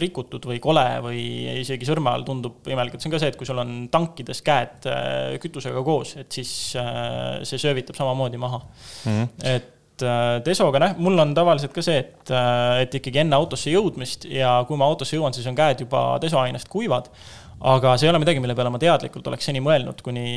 rikutud 0.03 0.49
või 0.51 0.61
kole 0.63 0.87
või 1.05 1.23
isegi 1.61 1.89
sõrme 1.89 2.13
all 2.15 2.27
tundub 2.27 2.67
imelik, 2.71 2.97
et 2.97 3.05
see 3.05 3.13
on 3.13 3.17
ka 3.17 3.23
see, 3.23 3.33
et 3.35 3.41
kui 3.41 3.49
sul 3.49 3.61
on 3.63 3.75
tankides 3.93 4.43
käed 4.47 4.89
äh, 4.91 5.39
kütusega 5.43 5.85
koos, 5.87 6.17
et 6.21 6.33
siis 6.33 6.55
see 6.73 7.61
söövitab 7.61 7.97
samamoodi 7.99 8.41
maha 8.41 8.63
mm. 8.63 9.11
-hmm. 9.13 9.29
et 9.55 9.75
et 9.99 10.07
äh, 10.07 10.39
desoga 10.47 10.81
näh-, 10.83 10.97
mul 11.03 11.19
on 11.19 11.35
tavaliselt 11.35 11.75
ka 11.75 11.83
see, 11.85 11.99
et, 12.05 12.31
äh, 12.31 12.85
et 12.85 12.95
ikkagi 13.01 13.23
enne 13.25 13.37
autosse 13.39 13.73
jõudmist 13.73 14.29
ja 14.31 14.61
kui 14.69 14.79
ma 14.79 14.87
autosse 14.87 15.19
jõuan, 15.19 15.35
siis 15.35 15.49
on 15.51 15.59
käed 15.59 15.85
juba 15.87 16.19
desoainest 16.23 16.71
kuivad. 16.71 17.11
aga 17.59 17.97
see 17.99 18.07
ei 18.07 18.13
ole 18.13 18.21
midagi, 18.23 18.39
mille 18.39 18.55
peale 18.55 18.71
ma 18.71 18.79
teadlikult 18.79 19.27
oleks 19.27 19.49
seni 19.49 19.59
mõelnud, 19.59 19.99
kuni, 20.07 20.29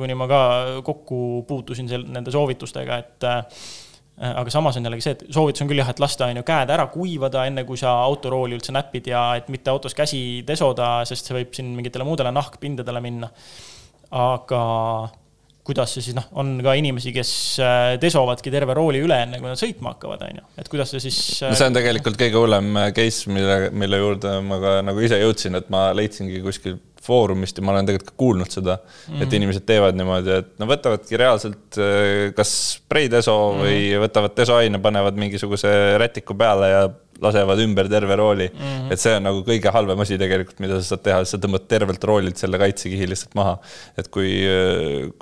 kuni 0.00 0.14
ma 0.16 0.26
ka 0.30 0.40
kokku 0.84 1.44
puutusin 1.48 1.90
sel-, 1.90 2.08
nende 2.08 2.32
soovitustega, 2.32 2.96
et 2.96 3.28
äh, 3.28 3.64
aga 4.30 4.52
samas 4.52 4.76
on 4.76 4.88
jällegi 4.88 5.04
see, 5.04 5.16
et 5.16 5.26
soovitus 5.32 5.64
on 5.64 5.68
küll 5.68 5.80
jah, 5.80 5.90
et 5.92 6.00
lasta 6.00 6.30
on 6.30 6.40
ju 6.40 6.46
käed 6.48 6.72
ära 6.72 6.86
kuivada, 6.92 7.44
enne 7.48 7.66
kui 7.68 7.80
sa 7.80 7.98
autorooli 8.06 8.56
üldse 8.56 8.72
näpid 8.72 9.12
ja 9.12 9.26
et 9.36 9.52
mitte 9.52 9.72
autos 9.72 9.96
käsi 9.96 10.40
desoda, 10.48 11.00
sest 11.08 11.28
see 11.28 11.36
võib 11.36 11.52
siin 11.56 11.72
mingitele 11.76 12.08
muudele 12.08 12.32
nahkpindadele 12.32 13.04
minna. 13.04 13.28
aga 14.10 14.60
kuidas 15.66 15.94
see 15.94 16.04
siis 16.04 16.16
noh, 16.16 16.26
on 16.40 16.54
ka 16.64 16.74
inimesi, 16.78 17.12
kes 17.14 17.30
äh, 17.62 17.94
desovadki 18.00 18.52
terve 18.52 18.74
rooli 18.76 19.02
üle, 19.04 19.16
enne 19.26 19.40
kui 19.40 19.50
nad 19.50 19.60
sõitma 19.60 19.94
hakkavad, 19.94 20.22
on 20.26 20.40
ju, 20.40 20.44
et 20.62 20.70
kuidas 20.72 20.92
see 20.94 21.02
siis. 21.04 21.18
no 21.44 21.52
see 21.58 21.68
on 21.68 21.74
äh, 21.74 21.80
tegelikult 21.80 22.20
kõige 22.20 22.40
hullem 22.40 22.70
äh, 22.80 22.92
case, 22.96 23.30
mille, 23.32 23.58
mille 23.76 24.00
juurde 24.00 24.38
ma 24.46 24.60
ka 24.62 24.76
nagu 24.86 25.04
ise 25.04 25.20
jõudsin, 25.20 25.58
et 25.60 25.68
ma 25.72 25.90
leidsingi 25.96 26.40
kuskil 26.44 26.78
foorumist 27.00 27.56
ja 27.56 27.64
ma 27.64 27.74
olen 27.74 27.88
tegelikult 27.88 28.12
ka 28.12 28.18
kuulnud 28.20 28.52
seda 28.52 28.76
mm, 28.76 28.88
-hmm. 28.88 29.20
et 29.20 29.26
mhm. 29.26 29.36
inimesed 29.40 29.66
teevad 29.68 30.00
niimoodi, 30.00 30.40
et 30.42 30.50
no 30.60 30.68
võtavadki 30.68 31.20
reaalselt 31.20 31.78
kas 32.36 32.56
spreideso 32.80 33.36
mm 33.36 33.60
-hmm. 33.60 33.68
või 33.68 34.02
võtavad 34.06 34.36
desoaine, 34.36 34.82
panevad 34.84 35.20
mingisuguse 35.20 35.70
rätiku 36.00 36.36
peale 36.40 36.72
ja 36.72 36.82
lasevad 37.22 37.62
ümber 37.64 37.88
terve 37.90 38.16
rooli 38.16 38.48
mm. 38.48 38.60
-hmm. 38.60 38.92
et 38.92 39.00
see 39.00 39.14
on 39.16 39.26
nagu 39.28 39.42
kõige 39.46 39.72
halvem 39.74 40.00
asi 40.04 40.18
tegelikult, 40.20 40.60
mida 40.64 40.80
sa 40.80 40.94
saad 40.94 41.04
teha, 41.06 41.24
sa 41.24 41.40
tõmbad 41.42 41.66
tervelt 41.70 42.04
roolilt 42.04 42.40
selle 42.40 42.58
kaitsekihi 42.60 43.08
lihtsalt 43.10 43.34
maha. 43.38 43.58
et 43.98 44.08
kui, 44.08 44.30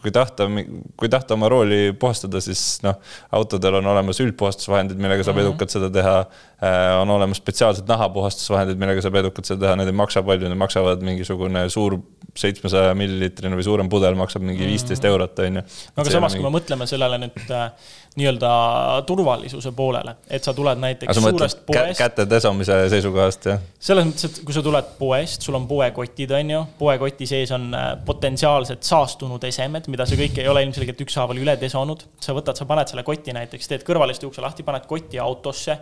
kui 0.02 0.14
tahta, 0.14 0.48
kui 0.96 1.08
tahta 1.08 1.34
oma 1.34 1.48
rooli 1.48 1.92
puhastada, 1.92 2.40
siis 2.44 2.80
noh, 2.82 2.98
autodel 3.32 3.80
on 3.80 3.90
olemas 3.94 4.20
üldpuhastusvahendid, 4.24 4.98
millega 4.98 5.24
saab 5.24 5.36
mm 5.36 5.42
-hmm. 5.42 5.50
edukalt 5.50 5.70
seda 5.70 5.90
teha. 5.90 6.18
Äh, 6.58 7.00
on 7.00 7.10
olemas 7.10 7.38
spetsiaalsed 7.38 7.86
nahapuhastusvahendid, 7.88 8.78
millega 8.78 9.02
saab 9.02 9.14
edukalt 9.20 9.46
seda 9.46 9.60
teha, 9.66 9.76
need 9.76 9.92
ei 9.92 9.94
maksa 9.94 10.22
palju, 10.22 10.48
need 10.48 10.58
maksavad 10.58 11.02
mingisugune 11.06 11.68
suur 11.70 12.00
seitsmesaja 12.38 12.94
milliliitrine 12.98 13.56
või 13.58 13.66
suurem 13.66 13.88
pudel 13.90 14.16
maksab 14.18 14.44
mingi 14.46 14.66
viisteist 14.66 15.02
mm 15.02 15.08
-hmm. 15.08 15.12
eurot, 15.12 15.38
on 15.44 15.60
ju. 15.60 15.62
no 15.96 16.04
aga 16.04 16.14
samas 16.14 16.34
mingi..., 16.34 16.44
kui 16.44 16.50
me 16.50 16.58
mõtleme 16.58 16.86
sellele 16.90 17.18
nüüd 17.24 17.52
äh, 17.54 17.70
nii-öelda 18.18 18.50
turvalisuse 19.06 19.72
poolele, 19.76 20.16
et 20.30 20.44
sa 20.44 20.54
tuled 20.54 20.80
näiteks 20.82 21.20
suurest 21.20 21.62
poest. 21.66 21.98
käte 21.98 22.26
desomise 22.30 22.80
seisukohast, 22.94 23.48
jah? 23.52 23.62
selles 23.80 24.08
mõttes, 24.08 24.28
et 24.30 24.42
kui 24.44 24.56
sa 24.56 24.62
tuled 24.64 24.92
poest, 24.98 25.46
sul 25.46 25.58
on 25.58 25.66
poekotid, 25.70 26.34
on 26.40 26.54
ju, 26.56 26.64
poekoti 26.78 27.26
sees 27.30 27.54
on 27.54 27.70
äh, 27.74 27.88
potentsiaalsed 28.06 28.82
saastunud 28.82 29.44
esemed, 29.50 29.90
mida 29.92 30.06
sa 30.06 30.18
kõike 30.18 30.44
ei 30.44 30.52
ole 30.52 30.62
ilmselgelt 30.66 31.06
ükshaaval 31.06 31.42
üle 31.42 31.56
desonud. 31.60 32.06
sa 32.20 32.34
võtad, 32.36 32.58
sa 32.58 32.66
paned 32.68 32.90
selle 32.90 33.02
koti 33.06 33.34
näiteks, 33.36 33.68
teed 33.68 33.86
kõrvaliste 33.86 34.26
ukse 34.26 34.44
lahti, 34.44 34.66
paned 34.66 34.86
koti 34.86 35.18
autosse 35.22 35.78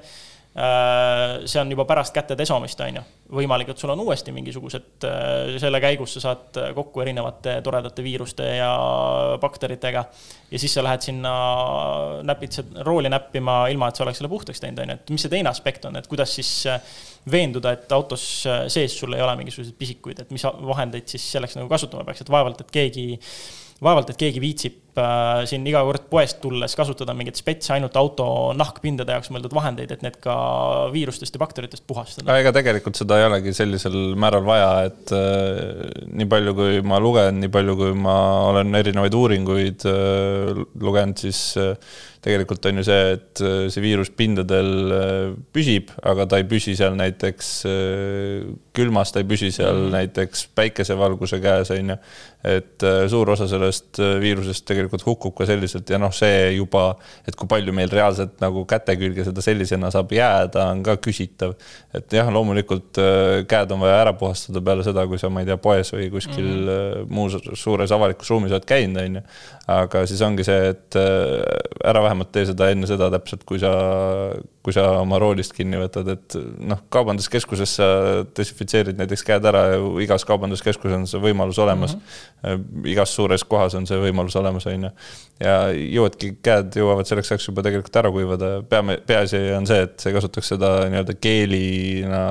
see 0.57 1.61
on 1.61 1.71
juba 1.71 1.85
pärast 1.85 2.15
käte 2.17 2.37
desomist, 2.39 2.81
on 2.81 2.97
ju. 2.97 3.03
võimalik, 3.37 3.69
et 3.73 3.81
sul 3.83 3.91
on 3.93 4.01
uuesti 4.01 4.33
mingisugused, 4.33 5.05
äh, 5.05 5.57
selle 5.61 5.81
käigus 5.85 6.15
sa 6.17 6.23
saad 6.23 6.61
kokku 6.75 7.03
erinevate 7.05 7.59
toredate 7.65 8.05
viiruste 8.05 8.47
ja 8.57 8.71
bakteritega. 9.43 10.05
ja 10.51 10.59
siis 10.59 10.75
sa 10.75 10.85
lähed 10.87 11.05
sinna, 11.05 11.33
näpid 12.25 12.57
seda 12.57 12.87
rooli 12.87 13.11
näppima, 13.13 13.67
ilma 13.69 13.91
et 13.91 14.01
sa 14.01 14.07
oleks 14.07 14.23
selle 14.23 14.33
puhtaks 14.33 14.63
teinud, 14.63 14.81
on 14.81 14.95
ju, 14.95 14.97
et 14.97 15.13
mis 15.13 15.27
see 15.27 15.35
teine 15.35 15.53
aspekt 15.53 15.85
on, 15.85 16.01
et 16.01 16.09
kuidas 16.09 16.33
siis 16.39 16.55
äh, 16.73 16.81
veenduda, 17.31 17.75
et 17.77 17.93
autos 17.93 18.25
sees 18.73 18.97
sul 18.97 19.13
ei 19.13 19.23
ole 19.23 19.37
mingisuguseid 19.43 19.77
pisikuid, 19.77 20.25
et 20.25 20.33
mis 20.33 20.47
vahendeid 20.47 21.11
siis 21.11 21.27
selleks 21.37 21.59
nagu 21.59 21.69
kasutama 21.69 22.07
peaks, 22.07 22.25
et 22.25 22.33
vaevalt, 22.33 22.65
et 22.65 22.73
keegi 22.73 23.09
vaevalt, 23.83 24.15
et 24.15 24.25
keegi 24.25 24.41
viitsib 24.41 24.81
äh, 24.81 24.86
siin 25.49 25.67
iga 25.69 25.83
kord 25.87 26.07
poest 26.11 26.41
tulles 26.43 26.75
kasutada 26.79 27.15
mingeid 27.17 27.39
spets 27.39 27.71
ainult 27.75 27.97
auto 28.01 28.27
nahkpindade 28.57 29.17
jaoks 29.17 29.31
mõeldud 29.35 29.55
vahendeid, 29.57 29.93
et 29.93 30.05
need 30.05 30.19
ka 30.23 30.37
viirustest 30.95 31.37
ja 31.37 31.43
bakteritest 31.43 31.87
puhastada. 31.89 32.39
ega 32.41 32.53
tegelikult 32.57 32.99
seda 32.99 33.21
ei 33.21 33.29
olegi 33.29 33.55
sellisel 33.57 34.17
määral 34.19 34.47
vaja, 34.47 34.71
et 34.89 35.15
äh, 35.17 36.03
nii 36.17 36.29
palju, 36.33 36.57
kui 36.59 36.83
ma 36.87 37.01
lugen, 37.03 37.41
nii 37.43 37.53
palju, 37.53 37.79
kui 37.81 37.97
ma 38.07 38.19
olen 38.51 38.75
erinevaid 38.81 39.17
uuringuid 39.17 39.89
äh, 39.91 40.65
lugenud, 40.81 41.25
siis 41.27 41.43
äh, 41.61 41.75
tegelikult 42.27 42.67
on 42.67 42.81
ju 42.81 42.85
see, 42.87 43.03
et 43.15 43.43
äh, 43.45 43.57
see 43.73 43.83
viirus 43.85 44.11
pindadel 44.17 44.71
äh, 44.95 45.35
püsib, 45.55 45.93
aga 46.07 46.27
ta 46.31 46.41
ei 46.41 46.47
püsi 46.49 46.75
seal 46.79 46.97
näiteks 46.99 47.51
äh, 47.71 48.49
külmas, 48.77 49.13
ta 49.15 49.23
ei 49.23 49.29
püsi 49.31 49.53
seal 49.55 49.85
mm. 49.85 49.93
näiteks 49.95 50.47
päikesevalguse 50.59 51.41
käes, 51.45 51.71
on 51.77 51.95
ju. 51.95 51.99
et 52.47 52.85
suur 53.11 53.33
osa 53.35 53.49
sellest 53.51 53.99
viirusest 54.23 54.63
tegelikult 54.69 54.86
tegelikult 54.87 55.07
hukkub 55.07 55.35
ka 55.37 55.47
selliselt 55.49 55.91
ja 55.91 55.99
noh, 56.01 56.13
see 56.15 56.55
juba, 56.57 56.95
et 57.27 57.37
kui 57.37 57.49
palju 57.51 57.75
meil 57.75 57.91
reaalselt 57.93 58.39
nagu 58.43 58.65
käte 58.69 58.97
külge 58.99 59.27
seda 59.27 59.43
sellisena 59.45 59.91
saab 59.95 60.13
jääda, 60.15 60.69
on 60.73 60.83
ka 60.87 60.97
küsitav. 61.03 61.57
et 61.97 62.13
jah, 62.13 62.29
loomulikult 62.33 63.01
äh, 63.01 63.45
käed 63.49 63.73
on 63.73 63.83
vaja 63.83 64.01
ära 64.05 64.13
puhastada 64.19 64.61
peale 64.63 64.85
seda, 64.87 65.07
kui 65.09 65.19
sa, 65.19 65.31
ma 65.33 65.43
ei 65.43 65.49
tea, 65.49 65.57
poes 65.57 65.93
või 65.95 66.11
kuskil 66.13 66.47
mm 66.47 66.69
-hmm. 66.69 67.09
muus 67.09 67.37
suures 67.55 67.93
avalikus 67.93 68.31
ruumis 68.31 68.53
oled 68.53 68.67
käinud, 68.69 69.03
on 69.03 69.17
ju. 69.17 69.23
aga 69.67 70.07
siis 70.07 70.23
ongi 70.23 70.45
see, 70.45 70.69
et 70.71 70.97
äh, 70.97 71.43
ära 71.85 72.03
vähemalt 72.03 72.33
tee 72.33 72.47
seda 72.47 72.71
enne 72.71 72.87
seda 72.87 73.11
täpselt, 73.11 73.45
kui 73.45 73.59
sa, 73.59 73.73
kui 74.63 74.73
sa 74.73 75.01
oma 75.01 75.19
roolist 75.19 75.53
kinni 75.57 75.79
võtad, 75.81 76.09
et 76.13 76.37
noh, 76.59 76.83
kaubanduskeskuses 76.91 77.77
sa 77.81 77.89
desinfitseerid 78.37 78.99
näiteks 78.99 79.25
käed 79.27 79.45
ära 79.45 79.65
ja 79.75 79.81
igas 80.05 80.25
kaubanduskeskuses 80.29 80.97
on 80.97 81.07
see 81.11 81.23
võimalus 81.23 81.59
olemas 81.63 81.97
mm. 81.97 82.03
-hmm. 82.43 82.87
igas 82.93 83.15
suures 83.15 83.45
kohas 83.45 83.75
on 83.75 83.87
see 83.87 83.99
võimalus 84.01 84.37
olemas, 84.37 84.67
on 84.67 84.73
ju. 84.73 84.76
Ja 85.41 85.57
jõuadki, 85.73 86.31
käed 86.45 86.79
jõuavad 86.81 87.09
selleks 87.09 87.33
ajaks 87.33 87.49
juba 87.51 87.65
tegelikult 87.67 87.99
ära 88.01 88.13
kuivada, 88.13 88.51
peame, 88.71 88.97
peaasi 89.07 89.41
on 89.57 89.69
see, 89.69 89.83
et 89.85 89.99
sa 90.01 90.09
ei 90.11 90.17
kasutaks 90.17 90.53
seda 90.55 90.71
nii-öelda 90.93 91.17
keelina 91.21 92.23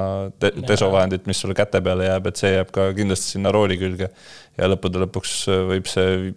te, 0.41 0.51
desovahendit, 0.65 1.27
mis 1.29 1.41
sulle 1.41 1.57
käte 1.57 1.83
peale 1.85 2.09
jääb, 2.09 2.31
et 2.31 2.41
see 2.41 2.55
jääb 2.55 2.73
ka 2.73 2.89
kindlasti 2.97 3.35
sinna 3.35 3.53
rooli 3.53 3.77
külge. 3.81 4.09
ja 4.55 4.69
lõppude 4.71 5.01
lõpuks 5.03 5.31
võib 5.69 5.87
see 5.91 6.33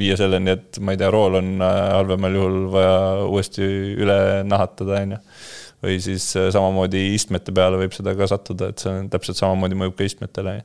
viia 0.00 0.16
selleni, 0.16 0.56
et 0.56 0.78
ma 0.80 0.94
ei 0.94 1.00
tea, 1.00 1.10
rool 1.12 1.38
on 1.42 1.56
äh, 1.60 1.80
halvemal 1.94 2.38
juhul 2.38 2.60
vaja 2.72 2.94
uuesti 3.26 3.66
üle 4.00 4.20
nahatada, 4.48 5.02
on 5.04 5.18
ju 5.18 5.24
või 5.84 5.96
siis 6.02 6.26
äh, 6.36 6.50
samamoodi 6.52 7.10
istmete 7.16 7.54
peale 7.56 7.78
võib 7.80 7.94
seda 7.96 8.14
ka 8.16 8.28
sattuda, 8.30 8.70
et 8.72 8.82
see 8.82 8.92
on 8.92 9.10
täpselt 9.12 9.38
samamoodi 9.40 9.78
mõjub 9.80 9.96
ka 9.98 10.08
istmetele. 10.08 10.60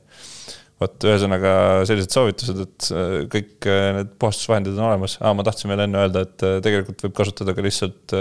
Vot 0.82 1.06
ühesõnaga 1.08 1.52
sellised 1.88 2.12
soovitused, 2.12 2.62
et 2.66 2.88
äh, 2.92 3.18
kõik 3.32 3.68
äh, 3.70 3.90
need 3.96 4.16
puhastusvahendid 4.20 4.76
on 4.76 4.88
olemas 4.90 5.16
ah,, 5.22 5.32
ma 5.36 5.46
tahtsin 5.46 5.72
veel 5.72 5.86
enne 5.86 6.02
öelda, 6.04 6.26
et 6.26 6.48
tegelikult 6.64 7.06
võib 7.06 7.14
kasutada 7.16 7.54
ka 7.56 7.64
lihtsalt 7.64 8.16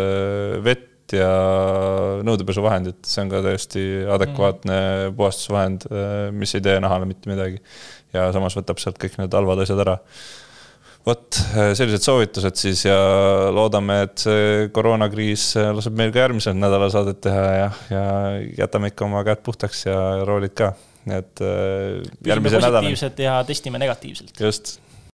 vett 0.65 1.13
ja 1.13 1.27
nõudepesuvahendit, 2.25 3.03
see 3.05 3.21
on 3.21 3.29
ka 3.29 3.43
täiesti 3.45 3.83
adekvaatne 4.15 4.77
mm. 4.79 5.17
puhastusvahend, 5.19 5.85
mis 6.33 6.55
ei 6.57 6.63
tee 6.65 6.79
nahale 6.81 7.05
mitte 7.05 7.29
midagi. 7.29 7.61
ja 8.15 8.31
samas 8.33 8.55
võtab 8.57 8.81
sealt 8.81 8.97
kõik 9.01 9.19
need 9.19 9.37
halvad 9.37 9.61
asjad 9.61 9.83
ära 9.83 9.99
vot 11.05 11.37
sellised 11.77 12.01
soovitused 12.01 12.57
siis 12.57 12.87
ja 12.87 12.95
loodame, 13.53 13.99
et 14.07 14.23
see 14.25 14.65
koroonakriis 14.73 15.51
laseb 15.77 15.99
meil 15.99 16.15
ka 16.15 16.23
järgmisel 16.23 16.57
nädalal 16.57 16.89
saadet 16.93 17.21
teha 17.21 17.45
ja, 17.59 17.69
ja 17.93 18.03
jätame 18.63 18.89
ikka 18.89 19.05
oma 19.05 19.21
käed 19.27 19.45
puhtaks 19.45 19.85
ja 19.85 19.99
roolid 20.25 20.55
ka, 20.57 20.71
et 21.13 21.41
järgmise 22.25 22.59
nädala. 22.59 22.89
ja 23.21 23.43
testime 23.47 23.79
negatiivselt. 23.79 24.39
just 24.39 24.79